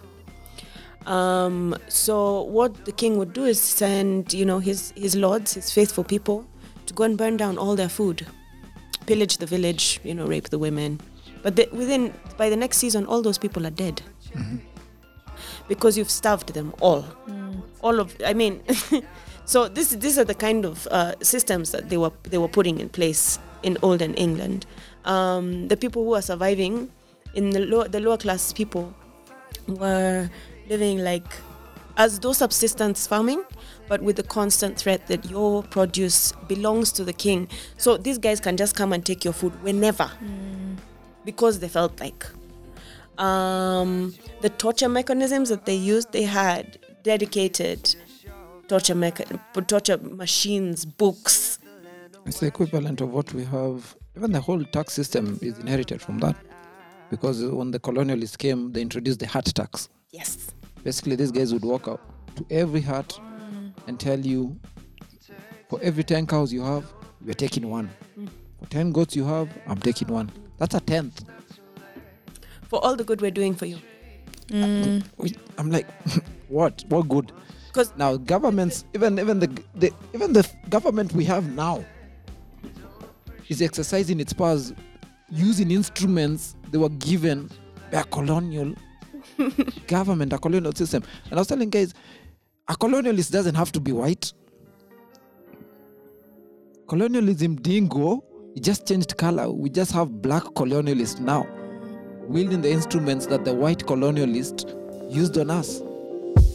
Um, 1.07 1.75
so 1.89 2.43
what 2.43 2.85
the 2.85 2.93
king 2.93 3.17
would 3.17 3.33
do 3.33 3.45
is 3.47 3.59
send, 3.59 4.35
you 4.35 4.45
know, 4.45 4.59
his 4.59 4.93
his 4.95 5.17
lords, 5.17 5.55
his 5.55 5.73
faithful 5.73 6.05
people, 6.05 6.47
to 6.85 6.93
go 6.93 7.05
and 7.05 7.17
burn 7.17 7.39
down 7.39 7.57
all 7.57 7.75
their 7.75 7.89
food, 7.89 8.27
pillage 9.07 9.39
the 9.39 9.47
village, 9.47 10.01
you 10.05 10.15
know, 10.15 10.27
rape 10.27 10.51
the 10.51 10.59
women. 10.59 11.01
But 11.43 11.57
the, 11.57 11.67
within 11.73 12.13
by 12.37 12.51
the 12.51 12.57
next 12.57 12.77
season, 12.77 13.07
all 13.07 13.23
those 13.23 13.39
people 13.39 13.67
are 13.67 13.71
dead 13.71 14.03
mm-hmm. 14.35 14.59
because 15.67 15.97
you've 15.97 16.11
starved 16.11 16.53
them 16.53 16.75
all. 16.81 17.05
Mm. 17.27 17.63
All 17.81 17.99
of, 17.99 18.15
I 18.27 18.35
mean, 18.35 18.63
so 19.51 19.67
this 19.67 19.91
these 19.91 20.17
are 20.17 20.25
the 20.25 20.35
kind 20.47 20.65
of 20.65 20.87
uh, 20.93 21.13
systems 21.23 21.73
that 21.73 21.89
they 21.89 21.97
were 21.97 22.13
they 22.23 22.39
were 22.39 22.53
putting 22.57 22.79
in 22.79 22.89
place 22.89 23.41
in 23.65 23.77
olden 23.83 24.15
England. 24.15 24.65
Um, 25.05 25.67
the 25.67 25.77
people 25.77 26.05
who 26.05 26.15
are 26.15 26.23
surviving 26.23 26.89
in 27.35 27.51
the 27.51 27.59
lower 27.59 27.89
the 27.89 27.99
lower 27.99 28.17
class 28.17 28.53
people 28.53 28.95
were 29.67 30.31
living 30.69 30.99
like 30.99 31.27
as 31.97 32.21
though 32.21 32.33
subsistence 32.33 33.09
farming, 33.09 33.43
but 33.89 34.01
with 34.01 34.15
the 34.15 34.23
constant 34.23 34.79
threat 34.79 35.09
that 35.09 35.29
your 35.29 35.65
produce 35.65 36.31
belongs 36.47 36.93
to 36.93 37.03
the 37.05 37.13
king. 37.13 37.49
So 37.77 37.97
these 37.97 38.19
guys 38.19 38.39
can 38.39 38.57
just 38.57 38.77
come 38.77 38.93
and 38.93 39.05
take 39.05 39.25
your 39.25 39.35
food 39.35 39.53
whenever 39.65 40.09
because 41.25 41.59
they 41.59 41.69
felt 41.69 41.99
like. 41.99 42.25
Um, 43.19 44.15
the 44.43 44.49
torture 44.49 44.89
mechanisms 44.89 45.49
that 45.49 45.67
they 45.67 45.75
used, 45.75 46.13
they 46.13 46.23
had 46.23 46.79
dedicated 47.03 47.97
torture 48.71 48.95
mecha- 48.95 49.67
torture 49.67 49.99
machines, 49.99 50.85
books. 50.85 51.59
it's 52.25 52.39
the 52.39 52.47
equivalent 52.47 53.01
of 53.01 53.13
what 53.13 53.35
we 53.35 53.45
have 53.45 53.97
even 54.17 54.31
the 54.31 54.41
whole 54.41 54.63
tax 54.77 54.93
system 54.93 55.37
is 55.43 55.59
inherited 55.59 56.01
from 56.01 56.19
that 56.19 56.37
because 57.11 57.43
when 57.45 57.73
the 57.73 57.81
colonialists 57.81 58.39
came, 58.39 58.71
they 58.73 58.81
introduced 58.81 59.19
the 59.19 59.27
hut 59.27 59.47
tax. 59.47 59.89
Yes. 60.13 60.53
Basically, 60.85 61.17
these 61.17 61.33
guys 61.33 61.53
would 61.53 61.65
walk 61.65 61.89
out 61.89 62.01
to 62.37 62.47
every 62.49 62.81
hut 62.81 63.19
and 63.89 63.99
tell 63.99 64.21
you, 64.21 64.57
for 65.69 65.81
every 65.83 66.05
10 66.05 66.29
cows 66.29 66.53
you 66.53 66.63
have, 66.63 66.85
we're 67.27 67.35
taking 67.35 67.69
one. 67.69 67.91
For 68.61 68.67
10 68.69 68.93
goats 68.93 69.17
you 69.17 69.25
have, 69.25 69.49
I'm 69.67 69.79
taking 69.79 70.07
one. 70.07 70.31
That's 70.59 70.77
a 70.77 70.81
tenth. 70.81 71.25
For 72.69 72.79
all 72.85 72.95
the 72.95 73.03
good 73.03 73.21
we're 73.21 73.33
doing 73.33 73.57
for 73.57 73.67
you. 73.67 73.79
Mm. 74.49 75.05
Wait, 75.17 75.37
I'm 75.59 75.73
like, 75.73 75.89
what? 76.49 76.85
What 76.89 77.09
good? 77.09 77.33
'Cause- 77.73 77.93
now 77.97 78.17
governments, 78.17 78.85
even 78.95 79.19
even 79.19 79.39
the, 79.39 79.49
the 79.77 79.93
even 80.15 80.33
the 80.33 80.47
government 80.69 81.13
we 81.13 81.25
have 81.25 81.53
now, 81.55 81.85
is 83.49 83.63
exercising 83.63 84.19
its 84.21 84.33
powers 84.33 84.73
using 85.31 85.71
instruments 85.71 86.57
they 86.73 86.79
were 86.79 86.89
given 86.89 87.49
by 87.93 88.01
a 88.01 88.05
colonial 88.05 88.75
government, 89.87 90.33
a 90.33 90.39
colonial 90.39 90.73
system. 90.73 91.03
And 91.27 91.35
I 91.35 91.37
was 91.41 91.47
telling 91.49 91.71
guys, 91.71 91.95
a 92.69 92.75
colonialist 92.75 93.31
doesn't 93.31 93.55
have 93.55 93.71
to 93.73 93.81
be 93.81 93.93
white. 93.93 94.33
Colonialism 96.89 97.55
didn't 97.57 97.89
go; 97.91 98.25
it 98.57 98.63
just 98.65 98.87
changed 98.89 99.17
color. 99.17 99.49
We 99.49 99.71
just 99.71 99.93
have 99.93 100.21
black 100.23 100.43
colonialists 100.43 101.21
now, 101.21 101.47
wielding 102.27 102.63
the 102.63 102.71
instruments 102.71 103.27
that 103.27 103.45
the 103.45 103.55
white 103.55 103.87
colonialist 103.87 104.75
used 105.09 105.39
on 105.39 105.51
us. 105.51 105.83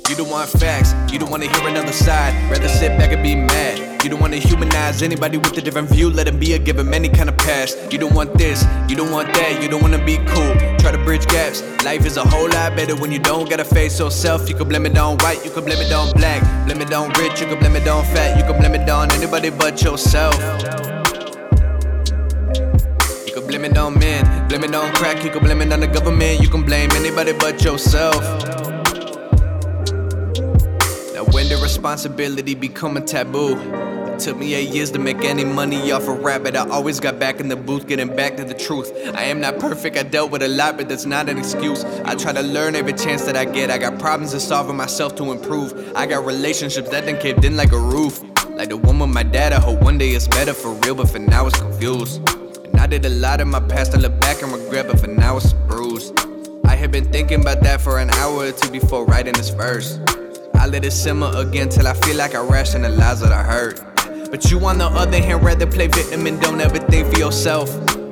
You 0.08 0.16
don't 0.16 0.30
want 0.30 0.50
facts, 0.52 0.94
you 1.12 1.18
don't 1.18 1.32
wanna 1.32 1.48
hear 1.48 1.68
another 1.68 1.92
side. 1.92 2.34
Rather 2.50 2.68
sit 2.68 2.96
back 2.98 3.12
and 3.12 3.24
be 3.24 3.34
mad. 3.34 4.04
You 4.04 4.10
don't 4.12 4.20
wanna 4.20 4.38
humanize 4.38 5.02
anybody 5.02 5.38
with 5.38 5.58
a 5.58 5.62
different 5.62 5.90
view, 5.90 6.12
let 6.12 6.28
them 6.28 6.38
be 6.38 6.54
a 6.54 6.60
give 6.60 6.78
'em 6.78 6.94
any 6.94 7.10
kind 7.10 7.28
of 7.28 7.36
past. 7.38 7.76
You 7.92 7.98
don't 7.98 8.14
want 8.14 8.38
this, 8.38 8.64
you 8.88 8.96
don't 8.96 9.10
want 9.10 9.34
that, 9.34 9.64
you 9.64 9.68
don't 9.68 9.82
wanna 9.82 9.98
be 9.98 10.18
cool. 10.28 10.54
Try 10.78 10.92
to 10.92 11.00
bridge 11.00 11.26
gaps. 11.26 11.64
Life 11.84 12.06
is 12.06 12.18
a 12.18 12.24
whole 12.24 12.48
lot 12.50 12.76
better 12.76 12.96
when 12.96 13.12
you 13.12 13.18
don't 13.18 13.50
gotta 13.50 13.66
face 13.66 13.98
yourself. 13.98 14.48
You 14.48 14.54
can 14.54 14.68
blame 14.70 14.86
it 14.86 14.96
on 14.96 15.18
white, 15.18 15.44
you 15.44 15.50
can 15.50 15.66
blame 15.66 15.82
it 15.82 15.92
on 15.92 16.12
black. 16.12 16.44
Blame 16.68 16.82
it 16.82 16.94
on 16.94 17.10
rich, 17.18 17.42
you 17.42 17.48
can 17.48 17.58
blame 17.58 17.76
it 17.76 17.88
on 17.88 18.04
fat. 18.14 18.38
You 18.38 18.44
can 18.44 18.60
blame 18.60 18.76
it 18.76 18.88
on 18.88 19.12
anybody 19.12 19.50
but 19.50 19.82
yourself. 19.82 20.36
You 23.26 23.34
can 23.34 23.48
blame 23.48 23.66
it 23.66 23.76
on 23.76 23.98
men, 23.98 24.48
blame 24.48 24.66
it 24.66 24.76
on 24.76 24.94
crack, 24.94 25.24
you 25.24 25.32
can 25.32 25.44
blame 25.44 25.62
it 25.62 25.74
on 25.74 25.80
the 25.80 25.88
government, 25.88 26.42
you 26.42 26.48
can 26.48 26.62
blame 26.62 26.92
anybody 26.92 27.34
but 27.34 27.64
yourself. 27.64 28.75
When 31.36 31.50
the 31.50 31.58
responsibility 31.58 32.56
become 32.56 32.96
a 32.96 33.02
taboo? 33.02 33.58
It 34.10 34.20
took 34.20 34.38
me 34.38 34.54
eight 34.54 34.70
years 34.70 34.90
to 34.92 35.00
make 35.00 35.26
any 35.26 35.44
money 35.44 35.92
off 35.92 36.08
a 36.08 36.14
rap 36.14 36.44
But 36.44 36.56
I 36.56 36.66
always 36.70 37.02
got 37.02 37.20
back 37.20 37.42
in 37.42 37.50
the 37.50 37.58
booth, 37.58 37.88
getting 37.88 38.08
back 38.16 38.38
to 38.38 38.46
the 38.46 38.54
truth. 38.54 38.90
I 39.14 39.24
am 39.24 39.42
not 39.42 39.60
perfect, 39.60 39.98
I 39.98 40.04
dealt 40.04 40.32
with 40.32 40.44
a 40.44 40.48
lot, 40.48 40.78
but 40.78 40.88
that's 40.88 41.06
not 41.06 41.28
an 41.28 41.38
excuse. 41.38 41.84
I 42.06 42.16
try 42.16 42.32
to 42.32 42.42
learn 42.42 42.74
every 42.74 42.94
chance 42.94 43.26
that 43.26 43.36
I 43.36 43.44
get. 43.44 43.70
I 43.70 43.78
got 43.78 44.00
problems 44.00 44.32
to 44.32 44.40
solve 44.40 44.70
and 44.70 44.78
myself 44.78 45.18
to 45.18 45.34
improve. 45.34 45.74
I 45.94 46.06
got 46.06 46.26
relationships 46.26 46.90
that 46.92 47.06
done 47.06 47.20
caved 47.20 47.44
in 47.44 47.58
like 47.58 47.74
a 47.74 47.80
roof. 47.80 48.24
Like 48.52 48.70
the 48.70 48.78
one 48.78 48.98
with 49.00 49.10
my 49.10 49.24
dad, 49.24 49.52
I 49.52 49.60
hope 49.60 49.82
one 49.82 49.98
day 49.98 50.12
it's 50.12 50.30
better 50.30 50.54
for 50.54 50.72
real 50.86 50.96
But 50.96 51.10
for 51.10 51.20
now 51.20 51.48
it's 51.48 51.60
confused. 51.60 52.22
And 52.64 52.80
I 52.80 52.88
did 52.88 53.04
a 53.04 53.10
lot 53.10 53.42
in 53.42 53.50
my 53.50 53.60
past, 53.60 53.94
I 53.94 53.98
look 53.98 54.18
back 54.22 54.42
and 54.42 54.54
regret 54.54 54.88
But 54.88 55.02
for 55.02 55.08
now 55.08 55.36
it's 55.36 55.52
bruised. 55.52 56.18
I 56.64 56.76
had 56.76 56.94
been 56.94 57.12
thinking 57.12 57.42
about 57.42 57.60
that 57.64 57.82
for 57.82 58.00
an 58.00 58.10
hour 58.12 58.46
or 58.46 58.52
two 58.54 58.72
before 58.72 59.06
writing 59.06 59.34
this 59.34 59.50
verse. 59.50 60.00
I 60.66 60.68
let 60.68 60.84
it 60.84 60.94
simmer 60.94 61.32
again 61.36 61.70
till 61.70 61.88
I 61.88 61.94
feel 61.94 62.18
like 62.18 62.34
I 62.34 62.42
rationalize 62.42 63.22
what 63.22 63.32
I 63.32 63.44
heard. 63.44 63.80
But 64.32 64.50
you, 64.50 64.66
on 64.66 64.80
the 64.80 64.88
other 64.88 65.22
hand, 65.22 65.44
rather 65.44 65.68
play 65.68 65.86
victim 65.86 66.26
and 66.26 66.42
don't 66.42 66.60
ever 66.60 66.80
think 66.80 67.14
for 67.14 67.20
yourself. 67.20 67.70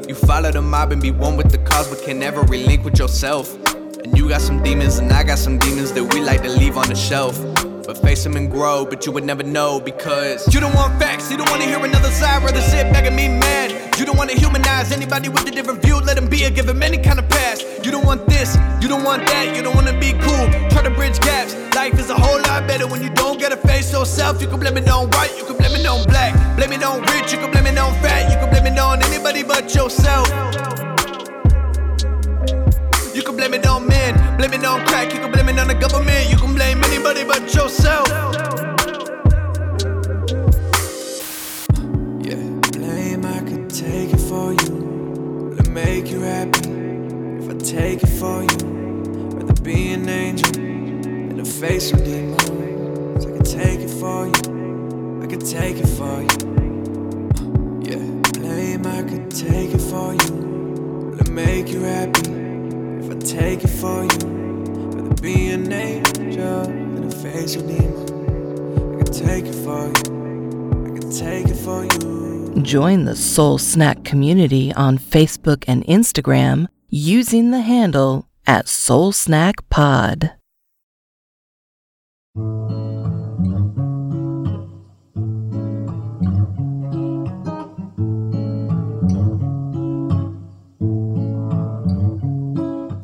You 0.07 0.13
follow 0.13 0.51
the 0.51 0.61
mob 0.61 0.91
and 0.91 1.01
be 1.01 1.09
one 1.09 1.35
with 1.35 1.49
the 1.49 1.57
cause, 1.57 1.89
but 1.89 2.03
can 2.03 2.19
never 2.19 2.41
relinquish 2.41 2.99
yourself. 2.99 3.51
And 3.73 4.15
you 4.15 4.29
got 4.29 4.41
some 4.41 4.61
demons, 4.61 4.99
and 4.99 5.11
I 5.11 5.23
got 5.23 5.39
some 5.39 5.57
demons 5.57 5.93
that 5.93 6.13
we 6.13 6.21
like 6.21 6.43
to 6.43 6.49
leave 6.49 6.77
on 6.77 6.87
the 6.87 6.95
shelf. 6.95 7.41
But 7.87 7.97
face 7.97 8.23
them 8.23 8.37
and 8.37 8.51
grow, 8.51 8.85
but 8.85 9.03
you 9.07 9.11
would 9.13 9.23
never 9.23 9.41
know 9.41 9.79
because 9.79 10.53
you 10.53 10.59
don't 10.59 10.75
want 10.75 11.01
facts, 11.01 11.31
you 11.31 11.37
don't 11.37 11.49
wanna 11.49 11.65
hear 11.65 11.83
another 11.83 12.11
side, 12.11 12.43
rather 12.43 12.61
sit 12.61 12.93
back 12.93 13.07
and 13.07 13.17
be 13.17 13.29
mad. 13.29 13.82
You 13.97 14.05
don't 14.05 14.17
wanna 14.17 14.33
humanize 14.33 14.91
anybody 14.91 15.29
with 15.29 15.47
a 15.47 15.51
different 15.51 15.83
view, 15.83 15.99
let 15.99 16.15
them 16.15 16.27
be 16.27 16.43
or 16.45 16.49
give 16.49 16.65
them 16.65 16.81
any 16.81 16.97
kind 16.97 17.19
of 17.19 17.29
pass. 17.29 17.63
You 17.83 17.91
don't 17.91 18.05
want 18.05 18.25
this, 18.25 18.57
you 18.81 18.87
don't 18.87 19.03
want 19.03 19.25
that, 19.27 19.55
you 19.55 19.61
don't 19.61 19.75
wanna 19.75 19.97
be 19.99 20.13
cool, 20.13 20.45
try 20.71 20.81
to 20.81 20.89
bridge 20.89 21.19
gaps. 21.19 21.53
Life 21.75 21.99
is 21.99 22.09
a 22.09 22.15
whole 22.15 22.41
lot 22.41 22.67
better 22.67 22.87
when 22.87 23.03
you 23.03 23.11
don't 23.11 23.39
gotta 23.39 23.55
face 23.55 23.91
yourself. 23.91 24.41
You 24.41 24.47
can 24.47 24.59
blame 24.59 24.77
it 24.77 24.89
on 24.89 25.11
white, 25.11 25.37
you 25.37 25.45
can 25.45 25.57
blame 25.57 25.75
it 25.75 25.85
on 25.85 26.05
black, 26.07 26.33
blame 26.57 26.71
it 26.73 26.83
on 26.83 27.01
rich, 27.13 27.31
you 27.31 27.37
can 27.37 27.51
blame 27.51 27.67
it 27.67 27.77
on 27.77 27.93
fat, 28.01 28.31
you 28.31 28.37
can 28.39 28.49
blame 28.49 28.73
it 28.73 28.79
on 28.79 29.03
anybody 29.03 29.43
but 29.43 29.75
yourself. 29.75 30.27
You 33.13 33.21
can 33.21 33.37
blame 33.37 33.53
it 33.53 33.67
on 33.67 33.87
men, 33.87 34.37
blame 34.37 34.53
it 34.53 34.65
on 34.65 34.83
crack, 34.87 35.13
you 35.13 35.19
can 35.19 35.31
blame 35.31 35.49
it 35.49 35.59
on 35.59 35.67
the 35.67 35.75
government, 35.75 36.31
you 36.31 36.37
can 36.37 36.55
blame 36.55 36.83
anybody 36.83 37.23
but 37.23 37.53
yourself. 37.53 38.72
Take 43.83 44.13
it 44.13 44.21
for 44.29 44.53
you. 44.53 44.71
Will 45.49 45.59
it 45.59 45.69
make 45.69 46.09
you 46.09 46.21
happy 46.21 46.69
if 47.39 47.49
I 47.49 47.55
take 47.57 48.03
it 48.03 48.13
for 48.21 48.41
you? 48.41 48.57
Rather 49.35 49.61
be 49.61 49.91
an 49.93 50.07
angel 50.07 50.51
than 50.53 51.39
a 51.39 51.45
face 51.45 51.91
of 51.91 52.03
demons. 52.03 53.25
I 53.25 53.31
could 53.31 53.45
take 53.45 53.81
it 53.81 53.93
for 54.01 54.27
you. 54.27 55.21
I 55.23 55.27
could 55.27 55.45
take 55.45 55.77
it 55.77 55.91
for 55.99 56.17
you. 56.27 56.35
Yeah, 57.89 58.05
blame 58.39 58.85
I 58.87 59.03
could 59.03 59.29
take 59.29 59.71
it 59.77 59.81
for 59.91 60.13
you. 60.13 60.31
Will 61.11 61.19
it 61.19 61.29
make 61.29 61.67
you 61.67 61.81
happy 61.81 62.31
if 63.01 63.11
I 63.11 63.17
take 63.19 63.63
it 63.63 63.73
for 63.81 64.03
you? 64.03 64.19
Rather 64.95 65.21
be 65.21 65.51
an 65.51 65.71
angel 65.71 66.63
than 66.63 67.03
a 67.03 67.11
face 67.11 67.55
for 67.55 67.65
you. 67.79 67.91
I 68.93 69.03
could 69.03 69.13
take 69.13 69.45
it 69.45 69.55
for 69.65 69.87
you. 69.87 70.22
Join 71.13 73.05
the 73.05 73.15
Soul 73.15 73.59
Snack 73.59 74.03
community 74.03 74.73
on 74.73 74.97
Facebook 74.97 75.63
and 75.67 75.85
Instagram 75.85 76.65
using 76.89 77.51
the 77.51 77.61
handle 77.61 78.27
at 78.47 78.67
Soul 78.67 79.11
Snack 79.11 79.57
Pod. 79.69 80.31
The 82.33 82.41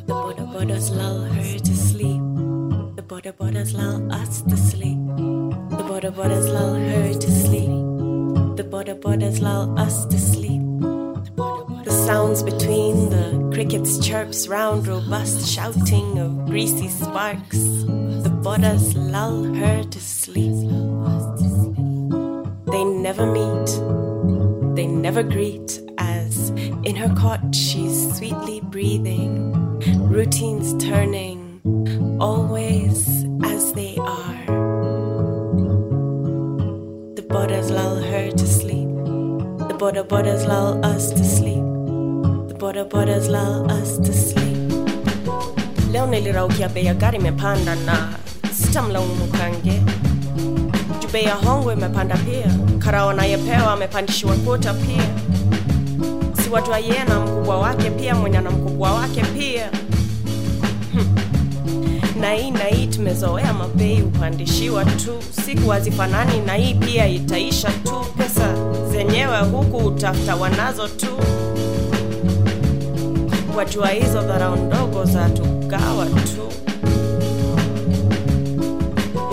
border 0.07 0.45
borders 0.45 0.89
lull 0.89 1.19
her 1.21 1.59
to 1.59 1.75
sleep. 1.75 2.21
The 2.95 3.03
border 3.07 3.33
borders 3.33 3.75
lull 3.75 4.11
us 4.11 4.41
to 4.41 4.57
sleep. 4.57 4.97
The 5.69 5.85
border 5.87 6.09
borders 6.09 6.49
lull 6.49 6.73
her 6.73 7.13
borders 9.01 9.39
lull 9.41 9.79
us 9.79 10.05
to 10.07 10.19
sleep. 10.19 10.62
The 11.85 12.03
sounds 12.05 12.43
between 12.43 13.09
the 13.09 13.49
crickets' 13.53 14.05
chirps 14.05 14.47
round 14.47 14.88
robust 14.88 15.47
shouting 15.47 16.19
of 16.19 16.45
greasy 16.45 16.89
sparks. 16.89 17.59
The 18.23 18.39
borders 18.43 18.95
lull 18.95 19.43
her 19.53 19.83
to 19.83 19.99
sleep. 19.99 20.53
They 22.71 22.83
never 22.83 23.25
meet, 23.25 24.75
they 24.75 24.88
never 24.88 25.23
greet 25.23 25.81
as 25.97 26.49
in 26.83 26.95
her 26.95 27.13
cot 27.15 27.55
she's 27.55 28.15
sweetly 28.17 28.62
breathing, 28.62 29.53
routines 30.09 30.73
turning 30.83 32.17
always 32.19 33.25
as 33.43 33.73
they 33.73 33.95
are. 33.97 34.58
Border 39.89 40.04
borders 40.04 40.45
lull 40.45 40.86
us 40.86 41.10
to 41.12 41.23
sleep. 41.23 41.63
The 42.48 42.56
border 42.60 42.85
borders 42.85 43.27
lull 43.27 43.65
us 43.71 43.98
to 43.98 44.13
sleep. 44.13 44.58
Leo 45.92 46.06
niliraukia 46.06 46.69
bei 46.69 46.85
ya 46.85 46.94
gari 46.94 47.17
imepanda 47.17 47.75
na 47.75 48.10
sitamlaumu 48.54 49.27
kange 49.31 49.81
juu 51.02 51.10
bei 51.12 51.23
ya 51.23 51.35
hongo 51.35 51.73
imepanda 51.73 52.17
pia. 52.17 52.52
Karao 52.79 53.10
anayepewa 53.10 53.73
amepandishiwa 53.73 54.35
kwota 54.35 54.73
pia. 54.73 55.10
Si 56.44 56.50
watu 56.50 56.71
wa 56.71 56.79
yeye 56.79 57.04
na 57.04 57.19
mkubwa 57.19 57.60
wake 57.60 57.90
pia, 57.90 58.15
mwenye 58.15 58.42
na 58.42 58.52
mkubwa 58.52 58.92
wake 58.94 59.21
pia 59.21 59.69
na 62.21 62.31
hii 62.33 62.52
na 62.52 62.63
hii 62.63 62.87
tumezoea 62.87 63.54
mabei 63.54 64.02
hupandishiwa 64.02 64.85
tu, 64.85 65.12
siku 65.46 65.69
hazifanani 65.69 66.40
na 66.42 66.54
hii 66.54 66.73
pia 66.73 67.08
itaisha 67.08 67.69
tu. 67.69 68.06
Zenyewe 69.00 69.39
huku 69.39 69.77
utafuta 69.77 70.35
wanazo 70.35 70.87
tu, 70.87 71.08
wajua 73.58 73.87
hizo 73.89 74.21
dharau 74.21 74.56
ndogo 74.56 75.06
za 75.06 75.29
tugawa 75.29 76.06
tu. 76.06 76.47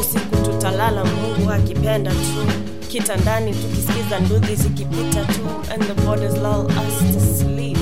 Usiku 0.01 0.37
tutalala 0.37 1.05
Mungu 1.05 1.51
akipenda 1.51 2.11
tu, 2.11 2.53
kitandani 2.89 3.55
tukisikiza 3.55 4.19
nduthi 4.21 4.55
zikipita 4.57 5.25
tu, 5.25 5.73
and 5.75 5.83
the 5.85 5.95
borders 6.03 6.35
lull 6.35 6.67
us 6.67 7.15
to 7.15 7.21
sleep. 7.45 7.79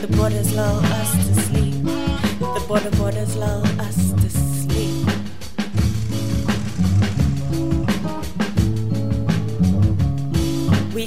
The 0.00 0.06
The 0.06 0.16
borders 0.16 0.52
lull 0.54 0.78
us 0.78 1.10
to 1.26 1.42
sleep. 1.42 1.84
The 2.54 2.66
border 2.68 2.90
borders 2.96 3.36
lull 3.36 3.62
us 3.62 3.96
to 4.22 4.30
sleep. 4.30 4.55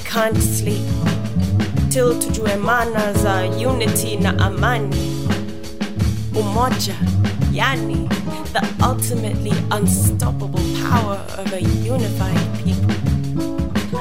Can't 0.09 0.41
sleep 0.41 0.81
till 1.91 2.19
tujue 2.19 2.55
maana 2.55 3.13
za 3.13 3.45
unity 3.69 4.17
na 4.17 4.31
amani. 4.39 4.95
Umoja, 6.33 6.95
yani 7.51 8.09
the 8.53 8.61
ultimately 8.89 9.53
unstoppable 9.71 10.65
power 10.89 11.19
of 11.37 11.53
a 11.53 11.61
unified 11.61 12.47
people. 12.63 12.95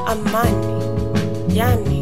Amani, 0.08 0.78
yani 1.54 2.00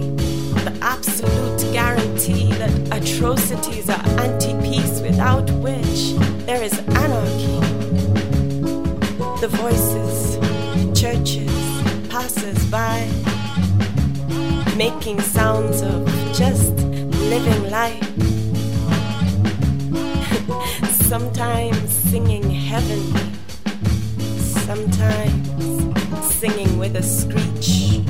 the 0.64 0.72
absolute 0.82 1.72
guarantee 1.72 2.52
that 2.60 2.72
atrocities 2.92 3.90
are 3.90 4.04
anti 4.20 4.54
peace, 4.62 5.00
without 5.00 5.50
which 5.64 6.14
there 6.46 6.62
is 6.62 6.78
anarchy. 7.04 7.58
The 9.40 9.48
voices, 9.48 10.15
making 14.76 15.20
sounds 15.22 15.80
of 15.80 16.06
just 16.34 16.72
living 17.30 17.70
life. 17.70 18.02
Sometimes 21.08 21.90
singing 21.90 22.50
heavenly, 22.50 23.32
sometimes 24.38 25.48
singing 26.34 26.78
with 26.78 26.96
a 26.96 27.02
screech 27.02 28.02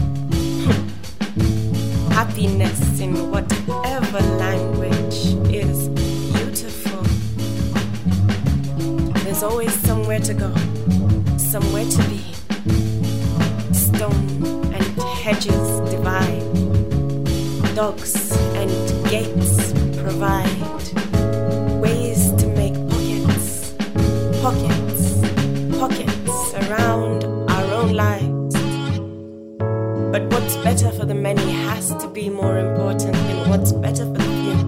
happiness 2.13 2.99
in 3.01 3.31
whatever 3.31 4.21
language 4.39 5.37
is 5.55 5.89
beautiful. 6.35 7.03
There's 9.23 9.43
always 9.45 9.73
somewhere 9.73 10.21
to 10.21 10.35
go, 10.35 10.53
somewhere 11.37 11.85
to 11.85 12.03
be. 12.09 12.23
Stone 13.73 14.73
and 14.75 14.85
hedges 15.23 15.81
divide, 15.91 16.56
dogs 17.77 18.33
and 18.57 18.71
gates 19.11 19.73
provide 20.01 20.49
ways 21.79 22.33
to 22.33 22.47
make 22.57 22.73
pockets, 22.89 23.75
pockets, 24.41 25.21
pockets 25.79 26.55
around 26.55 27.25
our 27.51 27.65
own 27.75 27.93
lives. 27.93 28.55
But 30.11 30.23
what's 30.33 30.57
better 30.65 30.91
for 30.91 31.05
the 31.05 31.15
many 31.15 31.53
has 31.53 31.95
to 31.97 32.09
be 32.09 32.31
more 32.31 32.57
important 32.57 33.13
than 33.13 33.51
what's 33.51 33.73
better 33.73 34.07
for 34.07 34.23
the 34.25 34.33
few. 34.41 34.59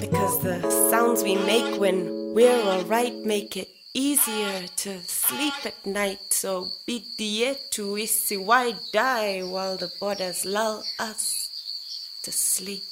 Because 0.00 0.40
the 0.40 0.62
sounds 0.90 1.22
we 1.22 1.34
make 1.34 1.78
when 1.78 2.32
we're 2.34 2.62
alright 2.70 3.14
make 3.16 3.58
it 3.58 3.68
easier 4.22 4.68
to 4.76 5.00
sleep 5.04 5.54
at 5.64 5.86
night. 5.86 6.32
So 6.32 6.68
bidii 6.86 7.40
yetu 7.40 8.46
why 8.46 8.74
die 8.92 9.42
while 9.42 9.76
the 9.76 9.90
borders 10.00 10.44
lull 10.44 10.84
us 10.98 11.48
to 12.22 12.32
sleep. 12.32 12.91